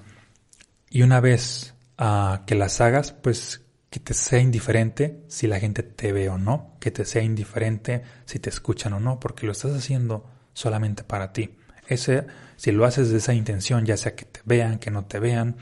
y 0.90 1.02
una 1.02 1.20
vez 1.20 1.74
uh, 1.98 2.44
que 2.44 2.54
las 2.54 2.80
hagas, 2.80 3.12
pues 3.12 3.62
que 3.88 3.98
te 3.98 4.14
sea 4.14 4.40
indiferente 4.40 5.24
si 5.28 5.46
la 5.46 5.58
gente 5.58 5.82
te 5.82 6.12
ve 6.12 6.28
o 6.28 6.38
no, 6.38 6.76
que 6.80 6.90
te 6.90 7.04
sea 7.04 7.22
indiferente 7.22 8.02
si 8.24 8.38
te 8.38 8.50
escuchan 8.50 8.92
o 8.92 9.00
no, 9.00 9.18
porque 9.18 9.46
lo 9.46 9.52
estás 9.52 9.74
haciendo 9.74 10.28
solamente 10.52 11.02
para 11.02 11.32
ti. 11.32 11.56
Ese, 11.88 12.26
si 12.56 12.72
lo 12.72 12.84
haces 12.84 13.10
de 13.10 13.18
esa 13.18 13.32
intención, 13.32 13.86
ya 13.86 13.96
sea 13.96 14.14
que 14.14 14.26
te 14.26 14.40
vean, 14.44 14.78
que 14.78 14.90
no 14.90 15.06
te 15.06 15.18
vean, 15.18 15.56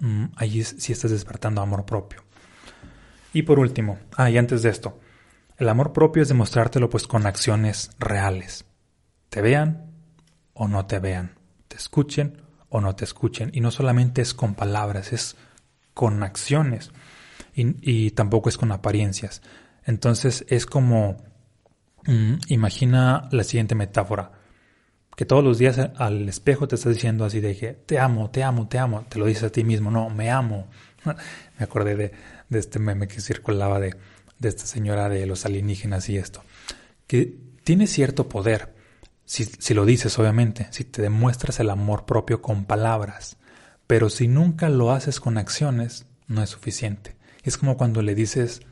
mm, 0.00 0.24
allí 0.36 0.64
sí 0.64 0.92
estás 0.92 1.12
despertando 1.12 1.62
amor 1.62 1.86
propio. 1.86 2.24
Y 3.32 3.42
por 3.42 3.60
último, 3.60 3.98
ah, 4.16 4.28
y 4.28 4.36
antes 4.36 4.62
de 4.62 4.70
esto, 4.70 4.99
el 5.60 5.68
amor 5.68 5.92
propio 5.92 6.22
es 6.22 6.28
demostrártelo 6.28 6.88
pues 6.88 7.06
con 7.06 7.26
acciones 7.26 7.90
reales. 7.98 8.64
Te 9.28 9.42
vean 9.42 9.92
o 10.54 10.68
no 10.68 10.86
te 10.86 10.98
vean, 10.98 11.38
te 11.68 11.76
escuchen 11.76 12.40
o 12.70 12.80
no 12.80 12.96
te 12.96 13.04
escuchen. 13.04 13.50
Y 13.52 13.60
no 13.60 13.70
solamente 13.70 14.22
es 14.22 14.32
con 14.32 14.54
palabras, 14.54 15.12
es 15.12 15.36
con 15.92 16.22
acciones. 16.22 16.90
Y, 17.52 18.12
tampoco 18.12 18.48
es 18.48 18.56
con 18.56 18.72
apariencias. 18.72 19.42
Entonces 19.84 20.46
es 20.48 20.64
como, 20.64 21.18
mm, 22.06 22.36
imagina 22.48 23.28
la 23.30 23.44
siguiente 23.44 23.74
metáfora, 23.74 24.32
que 25.14 25.26
todos 25.26 25.44
los 25.44 25.58
días 25.58 25.78
al 25.78 26.26
espejo 26.26 26.68
te 26.68 26.76
estás 26.76 26.94
diciendo 26.94 27.26
así 27.26 27.40
de 27.40 27.54
que 27.54 27.74
te 27.74 27.98
amo, 27.98 28.30
te 28.30 28.42
amo, 28.42 28.66
te 28.66 28.78
amo, 28.78 29.04
te 29.10 29.18
lo 29.18 29.26
dices 29.26 29.42
a 29.42 29.50
ti 29.50 29.62
mismo, 29.62 29.90
no, 29.90 30.08
me 30.08 30.30
amo. 30.30 30.68
me 31.04 31.64
acordé 31.64 31.96
de, 31.96 32.12
de 32.48 32.58
este 32.58 32.78
meme 32.78 33.08
que 33.08 33.20
circulaba 33.20 33.78
de, 33.78 33.94
de 34.40 34.48
esta 34.48 34.66
señora 34.66 35.08
de 35.08 35.26
los 35.26 35.46
alienígenas 35.46 36.08
y 36.08 36.16
esto, 36.16 36.42
que 37.06 37.38
tiene 37.62 37.86
cierto 37.86 38.28
poder, 38.28 38.74
si, 39.24 39.44
si, 39.44 39.74
lo 39.74 39.84
dices 39.84 40.18
obviamente, 40.18 40.66
si 40.70 40.82
te 40.82 41.02
demuestras 41.02 41.60
el 41.60 41.70
amor 41.70 42.04
propio 42.04 42.42
con 42.42 42.64
palabras, 42.64 43.36
pero 43.86 44.10
si 44.10 44.26
nunca 44.26 44.68
lo 44.68 44.90
haces 44.90 45.20
con 45.20 45.38
acciones, 45.38 46.06
no 46.26 46.42
es 46.42 46.50
suficiente. 46.50 47.16
Es 47.44 47.56
como 47.56 47.76
cuando 47.76 48.02
le 48.02 48.14
dices 48.14 48.62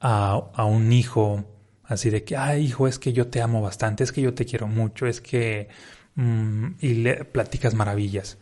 a, 0.00 0.32
a 0.54 0.64
un 0.64 0.92
hijo, 0.92 1.44
así 1.84 2.10
de 2.10 2.24
que, 2.24 2.36
ay 2.36 2.64
hijo, 2.64 2.86
es 2.86 2.98
que 2.98 3.12
yo 3.12 3.28
te 3.28 3.40
amo 3.40 3.62
bastante, 3.62 4.04
es 4.04 4.12
que 4.12 4.22
yo 4.22 4.34
te 4.34 4.44
quiero 4.44 4.66
mucho, 4.66 5.06
es 5.06 5.20
que... 5.20 5.68
Mm, 6.16 6.72
y 6.80 6.94
le 6.94 7.24
platicas 7.24 7.74
maravillas, 7.74 8.38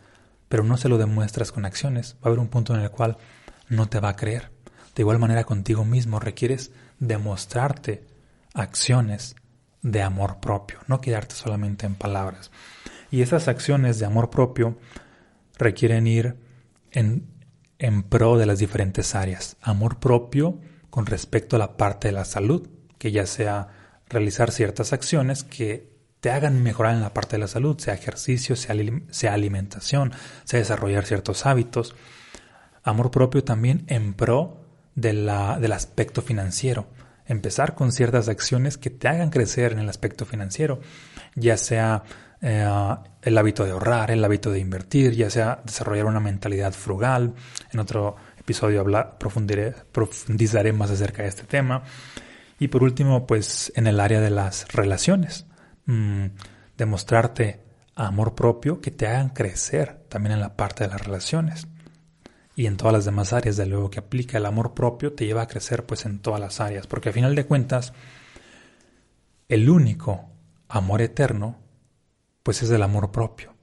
pero 0.47 0.63
no 0.63 0.77
se 0.77 0.89
lo 0.89 0.97
demuestras 0.97 1.51
con 1.51 1.65
acciones. 1.65 2.15
Va 2.15 2.25
a 2.25 2.27
haber 2.29 2.39
un 2.39 2.47
punto 2.47 2.73
en 2.75 2.81
el 2.81 2.89
cual 2.89 3.17
no 3.69 3.87
te 3.87 3.99
va 3.99 4.09
a 4.09 4.15
creer. 4.15 4.51
De 4.99 5.03
igual 5.03 5.17
manera 5.17 5.45
contigo 5.45 5.85
mismo 5.85 6.19
requieres 6.19 6.73
demostrarte 6.99 8.03
acciones 8.53 9.37
de 9.81 10.01
amor 10.01 10.41
propio, 10.41 10.79
no 10.87 10.99
quedarte 10.99 11.35
solamente 11.35 11.85
en 11.85 11.95
palabras. 11.95 12.51
Y 13.09 13.21
esas 13.21 13.47
acciones 13.47 13.97
de 13.97 14.05
amor 14.05 14.29
propio 14.29 14.77
requieren 15.57 16.05
ir 16.05 16.35
en, 16.91 17.29
en 17.77 18.03
pro 18.03 18.37
de 18.37 18.45
las 18.45 18.59
diferentes 18.59 19.15
áreas. 19.15 19.55
Amor 19.61 20.01
propio 20.01 20.59
con 20.89 21.05
respecto 21.05 21.55
a 21.55 21.59
la 21.59 21.77
parte 21.77 22.09
de 22.09 22.15
la 22.15 22.25
salud, 22.25 22.67
que 22.97 23.13
ya 23.13 23.25
sea 23.25 23.69
realizar 24.09 24.51
ciertas 24.51 24.91
acciones 24.91 25.45
que 25.45 25.93
te 26.19 26.29
hagan 26.29 26.61
mejorar 26.61 26.93
en 26.93 27.01
la 27.01 27.13
parte 27.13 27.37
de 27.37 27.43
la 27.43 27.47
salud, 27.47 27.79
sea 27.79 27.93
ejercicio, 27.93 28.57
sea, 28.57 29.33
alimentación, 29.33 30.11
sea 30.43 30.59
desarrollar 30.59 31.05
ciertos 31.05 31.45
hábitos. 31.45 31.95
Amor 32.83 33.11
propio 33.11 33.45
también 33.45 33.85
en 33.87 34.13
pro 34.13 34.58
de 34.99 35.13
la, 35.13 35.59
del 35.59 35.71
aspecto 35.71 36.21
financiero. 36.21 36.87
Empezar 37.25 37.75
con 37.75 37.91
ciertas 37.91 38.27
acciones 38.27 38.77
que 38.77 38.89
te 38.89 39.07
hagan 39.07 39.29
crecer 39.29 39.71
en 39.71 39.79
el 39.79 39.89
aspecto 39.89 40.25
financiero, 40.25 40.79
ya 41.35 41.57
sea 41.57 42.03
eh, 42.41 42.67
el 43.21 43.37
hábito 43.37 43.65
de 43.65 43.71
ahorrar, 43.71 44.11
el 44.11 44.23
hábito 44.23 44.51
de 44.51 44.59
invertir, 44.59 45.13
ya 45.13 45.29
sea 45.29 45.61
desarrollar 45.63 46.05
una 46.05 46.19
mentalidad 46.19 46.73
frugal. 46.73 47.35
En 47.71 47.79
otro 47.79 48.15
episodio 48.37 48.79
hablar, 48.81 49.17
profundizaré 49.19 50.73
más 50.73 50.89
acerca 50.89 51.23
de 51.23 51.29
este 51.29 51.43
tema. 51.43 51.83
Y 52.59 52.67
por 52.67 52.83
último, 52.83 53.27
pues 53.27 53.71
en 53.75 53.87
el 53.87 53.99
área 53.99 54.19
de 54.19 54.31
las 54.31 54.67
relaciones, 54.73 55.45
mm, 55.85 56.25
demostrarte 56.77 57.61
amor 57.95 58.33
propio 58.33 58.81
que 58.81 58.91
te 58.91 59.07
hagan 59.07 59.29
crecer 59.29 60.03
también 60.09 60.33
en 60.33 60.41
la 60.41 60.55
parte 60.55 60.85
de 60.85 60.89
las 60.89 61.05
relaciones. 61.05 61.67
Y 62.55 62.65
en 62.65 62.77
todas 62.77 62.93
las 62.93 63.05
demás 63.05 63.31
áreas, 63.33 63.57
de 63.57 63.65
luego 63.65 63.89
que 63.89 63.99
aplica 63.99 64.37
el 64.37 64.45
amor 64.45 64.73
propio, 64.73 65.13
te 65.13 65.25
lleva 65.25 65.43
a 65.43 65.47
crecer 65.47 65.85
pues 65.85 66.05
en 66.05 66.19
todas 66.19 66.39
las 66.39 66.59
áreas. 66.59 66.87
Porque 66.87 67.09
al 67.09 67.13
final 67.13 67.35
de 67.35 67.45
cuentas, 67.45 67.93
el 69.47 69.69
único 69.69 70.29
amor 70.67 71.01
eterno, 71.01 71.57
pues 72.43 72.61
es 72.63 72.69
el 72.71 72.83
amor 72.83 73.11
propio. 73.11 73.53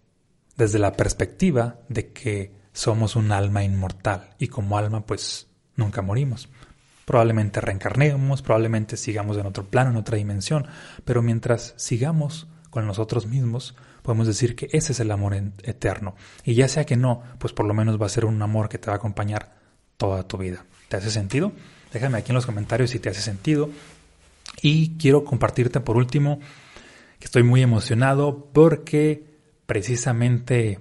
Desde 0.57 0.79
la 0.79 0.93
perspectiva 0.93 1.81
de 1.89 2.13
que 2.13 2.53
somos 2.73 3.17
un 3.17 3.33
alma 3.33 3.65
inmortal 3.65 4.35
y 4.39 4.49
como 4.49 4.77
alma 4.77 5.07
pues 5.07 5.49
nunca 5.77 6.03
morimos. 6.03 6.49
Probablemente 7.07 7.61
reencarnemos, 7.61 8.43
probablemente 8.43 8.97
sigamos 8.97 9.39
en 9.39 9.47
otro 9.47 9.65
plano, 9.65 9.91
en 9.91 9.97
otra 9.97 10.17
dimensión, 10.17 10.67
pero 11.05 11.23
mientras 11.23 11.73
sigamos 11.77 12.49
con 12.69 12.87
nosotros 12.87 13.27
mismos, 13.27 13.77
podemos 14.07 14.29
decir 14.29 14.55
que 14.55 14.69
ese 14.71 14.93
es 14.93 15.01
el 15.01 15.11
amor 15.11 15.35
eterno. 15.35 16.15
Y 16.45 16.55
ya 16.55 16.69
sea 16.69 16.87
que 16.87 16.97
no, 16.97 17.25
pues 17.39 17.53
por 17.53 17.67
lo 17.67 17.75
menos 17.75 18.01
va 18.01 18.07
a 18.07 18.09
ser 18.09 18.25
un 18.25 18.41
amor 18.41 18.69
que 18.69 18.79
te 18.79 18.87
va 18.87 18.93
a 18.93 18.97
acompañar 18.97 19.57
toda 19.97 20.29
tu 20.29 20.39
vida. 20.39 20.65
¿Te 20.89 20.97
hace 20.97 21.11
sentido? 21.11 21.51
Déjame 21.93 22.19
aquí 22.19 22.31
en 22.31 22.37
los 22.37 22.47
comentarios 22.47 22.91
si 22.91 23.01
te 23.01 23.09
hace 23.09 23.21
sentido. 23.21 23.69
Y 24.63 24.97
quiero 24.97 25.25
compartirte 25.25 25.81
por 25.81 25.97
último 25.97 26.39
que 27.19 27.25
estoy 27.25 27.43
muy 27.43 27.63
emocionado 27.63 28.49
porque 28.53 29.25
precisamente 29.67 30.79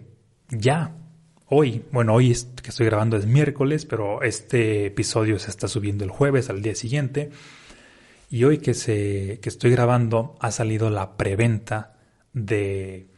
ya 0.49 0.95
hoy, 1.47 1.83
bueno, 1.91 2.13
hoy 2.13 2.31
que 2.61 2.69
estoy 2.69 2.85
grabando 2.85 3.17
es 3.17 3.25
miércoles, 3.25 3.87
pero 3.87 4.21
este 4.21 4.85
episodio 4.85 5.39
se 5.39 5.49
está 5.49 5.67
subiendo 5.67 6.03
el 6.03 6.11
jueves 6.11 6.51
al 6.51 6.61
día 6.61 6.75
siguiente. 6.75 7.31
Y 8.29 8.43
hoy 8.43 8.59
que, 8.59 8.75
se, 8.75 9.39
que 9.41 9.49
estoy 9.49 9.71
grabando 9.71 10.35
ha 10.39 10.51
salido 10.51 10.91
la 10.91 11.17
preventa 11.17 11.95
de 12.33 13.14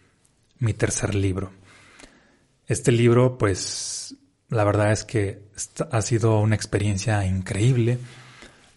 mi 0.59 0.73
tercer 0.73 1.15
libro. 1.15 1.51
Este 2.67 2.91
libro, 2.91 3.37
pues, 3.37 4.15
la 4.49 4.63
verdad 4.63 4.91
es 4.91 5.05
que 5.05 5.41
ha 5.91 6.01
sido 6.01 6.39
una 6.39 6.55
experiencia 6.55 7.25
increíble. 7.25 7.97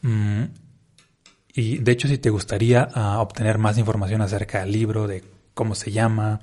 Mm, 0.02 0.44
y 1.54 1.78
de 1.78 1.92
hecho, 1.92 2.08
si 2.08 2.18
te 2.18 2.30
gustaría 2.30 2.88
ah, 2.94 3.20
obtener 3.20 3.58
más 3.58 3.78
información 3.78 4.22
acerca 4.22 4.60
del 4.60 4.72
libro, 4.72 5.06
de 5.06 5.24
cómo 5.54 5.74
se 5.74 5.90
llama, 5.90 6.40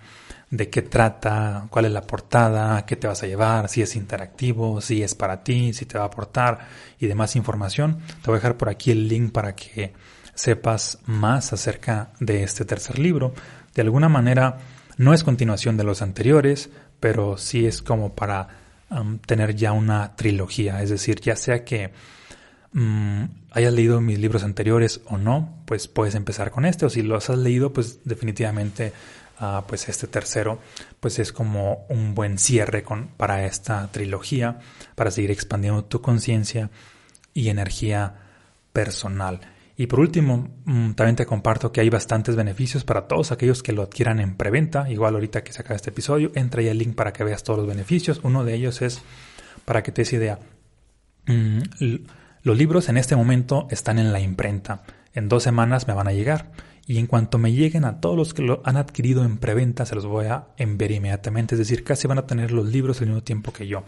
de 0.50 0.70
qué 0.70 0.82
trata, 0.82 1.68
cuál 1.70 1.86
es 1.86 1.92
la 1.92 2.02
portada, 2.02 2.86
qué 2.86 2.96
te 2.96 3.08
vas 3.08 3.24
a 3.24 3.28
llevar, 3.28 3.70
si 3.70 3.82
es 3.82 3.96
interactivo, 3.96 4.82
si 4.82 5.04
es 5.04 5.16
para 5.16 5.44
ti, 5.44 5.74
si 5.74 5.86
te 5.86 5.98
va 5.98 6.06
a 6.06 6.08
aportar 6.08 6.68
y 7.00 7.08
demás 7.08 7.36
información. 7.36 8.00
Te 8.22 8.28
voy 8.28 8.36
a 8.36 8.40
dejar 8.40 8.58
por 8.58 8.70
aquí 8.70 8.92
el 8.92 9.08
link 9.08 9.32
para 9.32 9.56
que 9.56 9.94
sepas 10.36 11.00
más 11.06 11.54
acerca 11.54 12.12
de 12.20 12.44
este 12.44 12.66
tercer 12.66 13.00
libro. 13.00 13.34
De 13.74 13.82
alguna 13.82 14.10
manera 14.10 14.58
no 14.98 15.14
es 15.14 15.24
continuación 15.24 15.78
de 15.78 15.84
los 15.84 16.02
anteriores, 16.02 16.70
pero 17.00 17.38
sí 17.38 17.66
es 17.66 17.82
como 17.82 18.14
para 18.16 18.50
um, 18.90 19.20
tener 19.20 19.56
ya 19.56 19.72
una 19.72 20.16
trilogía, 20.16 20.82
es 20.82 20.90
decir, 20.90 21.22
ya 21.22 21.36
sea 21.36 21.64
que 21.64 21.92
um, 22.74 23.30
hayas 23.52 23.74
leído 23.74 24.02
mis 24.02 24.20
libros 24.20 24.44
anteriores 24.44 25.02
o 25.06 25.18
no, 25.18 25.64
pues 25.66 25.88
puedes 25.88 26.16
empezar 26.16 26.52
con 26.52 26.66
este, 26.66 26.86
o 26.86 26.90
si 26.90 27.02
los 27.02 27.30
has 27.30 27.38
leído, 27.38 27.72
pues 27.72 28.00
definitivamente 28.04 28.94
pues 29.68 29.88
este 29.88 30.08
tercero, 30.08 30.60
pues 31.00 31.20
es 31.20 31.32
como 31.32 31.86
un 31.90 32.16
buen 32.16 32.40
cierre 32.40 32.84
para 33.18 33.46
esta 33.46 33.88
trilogía, 33.92 34.60
para 34.96 35.12
seguir 35.12 35.32
expandiendo 35.32 35.86
tu 35.86 36.02
conciencia 36.02 36.72
y 37.34 37.50
energía 37.50 38.16
personal. 38.74 39.42
Y 39.80 39.86
por 39.86 40.00
último, 40.00 40.50
mm, 40.66 40.94
también 40.94 41.16
te 41.16 41.28
comparto 41.28 41.72
que 41.72 41.82
hay 41.82 41.90
bastantes 41.90 42.36
beneficios 42.36 42.84
para 42.84 43.08
todos 43.08 43.32
aquellos 43.32 43.62
que 43.62 43.74
lo 43.74 43.84
adquieran 43.84 44.20
en 44.20 44.36
preventa. 44.36 44.90
Igual 44.90 45.14
ahorita 45.14 45.44
que 45.44 45.54
se 45.54 45.62
acaba 45.62 45.76
este 45.76 45.92
episodio, 45.92 46.32
entra 46.34 46.62
ahí 46.62 46.68
el 46.68 46.80
link 46.80 46.96
para 46.96 47.14
que 47.14 47.24
veas 47.24 47.44
todos 47.44 47.60
los 47.60 47.68
beneficios. 47.68 48.20
Uno 48.24 48.44
de 48.44 48.56
ellos 48.56 48.82
es, 48.82 49.04
para 49.66 49.84
que 49.84 49.92
te 49.92 50.02
des 50.02 50.14
idea, 50.14 50.40
mm, 51.28 51.60
los 52.42 52.58
libros 52.58 52.90
en 52.90 52.98
este 52.98 53.16
momento 53.16 53.68
están 53.70 54.00
en 54.00 54.12
la 54.12 54.20
imprenta. 54.20 54.82
En 55.14 55.30
dos 55.30 55.44
semanas 55.44 55.88
me 55.88 55.94
van 55.94 56.08
a 56.08 56.12
llegar 56.12 56.52
y 56.88 56.98
en 56.98 57.06
cuanto 57.06 57.38
me 57.38 57.52
lleguen 57.52 57.86
a 57.86 58.00
todos 58.02 58.18
los 58.18 58.34
que 58.34 58.42
lo 58.42 58.62
han 58.66 58.78
adquirido 58.78 59.26
en 59.26 59.38
preventa, 59.38 59.86
se 59.86 59.94
los 59.94 60.08
voy 60.08 60.26
a 60.26 60.48
enviar 60.58 60.92
inmediatamente. 60.92 61.54
Es 61.54 61.60
decir, 61.60 61.84
casi 61.84 62.08
van 62.08 62.18
a 62.18 62.26
tener 62.26 62.52
los 62.52 62.66
libros 62.66 63.02
al 63.02 63.08
mismo 63.08 63.22
tiempo 63.22 63.54
que 63.54 63.68
yo. 63.68 63.84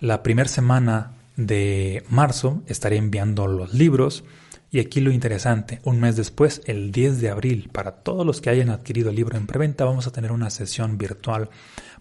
La 0.00 0.24
primera 0.24 0.48
semana 0.48 1.12
de 1.36 2.04
marzo 2.08 2.62
estaré 2.66 2.96
enviando 2.96 3.46
los 3.46 3.74
libros. 3.74 4.24
Y 4.70 4.80
aquí 4.80 5.00
lo 5.00 5.10
interesante, 5.10 5.80
un 5.84 6.00
mes 6.00 6.16
después, 6.16 6.62
el 6.64 6.92
10 6.92 7.20
de 7.20 7.28
abril, 7.28 7.68
para 7.70 7.92
todos 7.92 8.24
los 8.24 8.40
que 8.40 8.48
hayan 8.48 8.70
adquirido 8.70 9.10
el 9.10 9.16
libro 9.16 9.36
en 9.36 9.46
preventa, 9.46 9.84
vamos 9.84 10.06
a 10.06 10.12
tener 10.12 10.32
una 10.32 10.48
sesión 10.48 10.96
virtual 10.96 11.50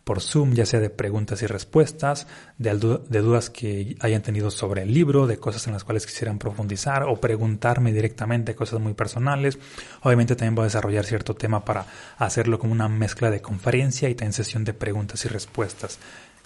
por 0.03 0.21
Zoom, 0.21 0.53
ya 0.53 0.65
sea 0.65 0.79
de 0.79 0.89
preguntas 0.89 1.41
y 1.41 1.47
respuestas, 1.47 2.27
de, 2.57 2.73
dudas 2.73 3.49
que 3.49 3.95
hayan 3.99 4.21
tenido 4.21 4.49
sobre 4.51 4.83
el 4.83 4.93
libro, 4.93 5.27
de 5.27 5.37
cosas 5.37 5.67
en 5.67 5.73
las 5.73 5.83
cuales 5.83 6.05
quisieran 6.05 6.39
profundizar 6.39 7.03
o 7.03 7.19
preguntarme 7.19 7.93
directamente 7.93 8.55
cosas 8.55 8.79
muy 8.79 8.93
personales. 8.93 9.59
Obviamente 10.01 10.35
también 10.35 10.55
voy 10.55 10.63
a 10.63 10.65
desarrollar 10.65 11.05
cierto 11.05 11.35
tema 11.35 11.63
para 11.63 11.85
hacerlo 12.17 12.57
como 12.57 12.71
una 12.71 12.87
mezcla 12.87 13.29
de 13.29 13.41
conferencia 13.41 14.09
y 14.09 14.15
también 14.15 14.33
sesión 14.33 14.63
de 14.63 14.73
preguntas 14.73 15.23
y 15.25 15.27
respuestas. 15.27 15.99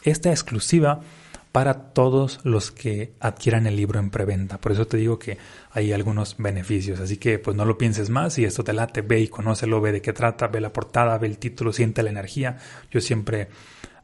Esta 0.04 0.32
exclusiva 0.32 1.02
para 1.56 1.94
todos 1.94 2.42
los 2.44 2.70
que 2.70 3.16
adquieran 3.22 3.66
el 3.66 3.78
libro 3.78 3.98
en 3.98 4.10
preventa. 4.10 4.60
Por 4.60 4.74
eso 4.74 4.88
te 4.88 4.98
digo 4.98 5.18
que 5.18 5.38
hay 5.72 5.94
algunos 5.94 6.36
beneficios. 6.38 7.00
Así 7.00 7.16
que 7.16 7.40
pues 7.40 7.56
no 7.56 7.64
lo 7.64 7.78
pienses 7.78 8.10
más. 8.10 8.34
Si 8.34 8.44
esto 8.44 8.66
te 8.66 8.74
late, 8.74 9.02
ve 9.02 9.22
y 9.22 9.30
conócelo, 9.30 9.80
ve 9.80 9.94
de 9.94 10.02
qué 10.02 10.12
trata, 10.12 10.48
ve 10.48 10.60
la 10.60 10.74
portada, 10.74 11.18
ve 11.18 11.28
el 11.28 11.38
título, 11.38 11.72
siente 11.72 12.04
la 12.04 12.10
energía. 12.10 12.58
Yo 12.92 13.00
siempre 13.00 13.48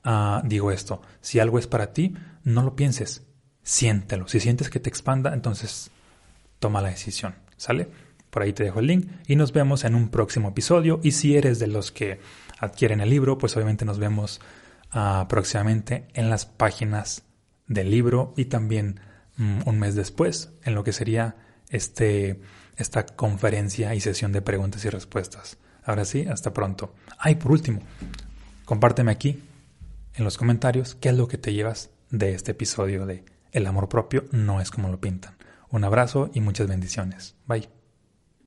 ah, 0.06 0.42
digo 0.46 0.72
esto. 0.72 1.02
Si 1.20 1.40
algo 1.40 1.60
es 1.60 1.68
para 1.68 1.92
ti, 1.92 2.16
no 2.46 2.64
lo 2.64 2.78
pienses. 2.78 3.28
Siéntelo. 3.64 4.30
Si 4.30 4.40
sientes 4.40 4.70
que 4.70 4.80
te 4.80 4.88
expanda, 4.88 5.34
entonces 5.34 5.92
toma 6.60 6.80
la 6.80 6.88
decisión. 6.88 7.36
¿Sale? 7.58 7.90
Por 8.30 8.44
ahí 8.44 8.54
te 8.54 8.64
dejo 8.64 8.80
el 8.80 8.88
link 8.88 9.12
y 9.28 9.36
nos 9.36 9.52
vemos 9.52 9.84
en 9.84 9.96
un 9.96 10.08
próximo 10.08 10.48
episodio. 10.48 11.02
Y 11.04 11.12
si 11.12 11.36
eres 11.36 11.60
de 11.60 11.68
los 11.68 11.92
que 11.92 12.22
adquieren 12.60 13.02
el 13.02 13.10
libro, 13.10 13.38
pues 13.38 13.58
obviamente 13.58 13.84
nos 13.84 14.00
vemos 14.00 14.40
ah, 14.92 15.26
próximamente 15.28 16.08
en 16.14 16.30
las 16.30 16.46
páginas 16.46 17.26
del 17.74 17.90
libro 17.90 18.34
y 18.38 18.46
también 18.46 19.00
mm, 19.38 19.62
un 19.66 19.80
mes 19.80 19.96
después 19.96 20.52
en 20.64 20.76
lo 20.76 20.84
que 20.84 20.94
sería 20.94 21.36
este, 21.70 22.42
esta 22.78 23.06
conferencia 23.06 23.96
y 23.96 24.02
sesión 24.02 24.32
de 24.32 24.42
preguntas 24.42 24.84
y 24.86 24.90
respuestas. 24.90 25.58
Ahora 25.84 26.06
sí, 26.06 26.26
hasta 26.30 26.54
pronto. 26.54 26.94
Ay, 27.18 27.36
por 27.36 27.52
último, 27.52 27.82
compárteme 28.66 29.12
aquí 29.12 29.42
en 30.16 30.24
los 30.24 30.38
comentarios 30.38 30.96
qué 30.96 31.10
es 31.10 31.16
lo 31.16 31.28
que 31.28 31.38
te 31.38 31.54
llevas 31.54 31.90
de 32.10 32.34
este 32.34 32.52
episodio 32.52 33.06
de 33.06 33.24
El 33.52 33.66
amor 33.66 33.90
propio 33.90 34.26
no 34.32 34.62
es 34.62 34.70
como 34.70 34.90
lo 34.90 35.00
pintan. 35.00 35.36
Un 35.70 35.86
abrazo 35.86 36.30
y 36.34 36.42
muchas 36.42 36.68
bendiciones. 36.68 37.36
Bye. 37.48 37.81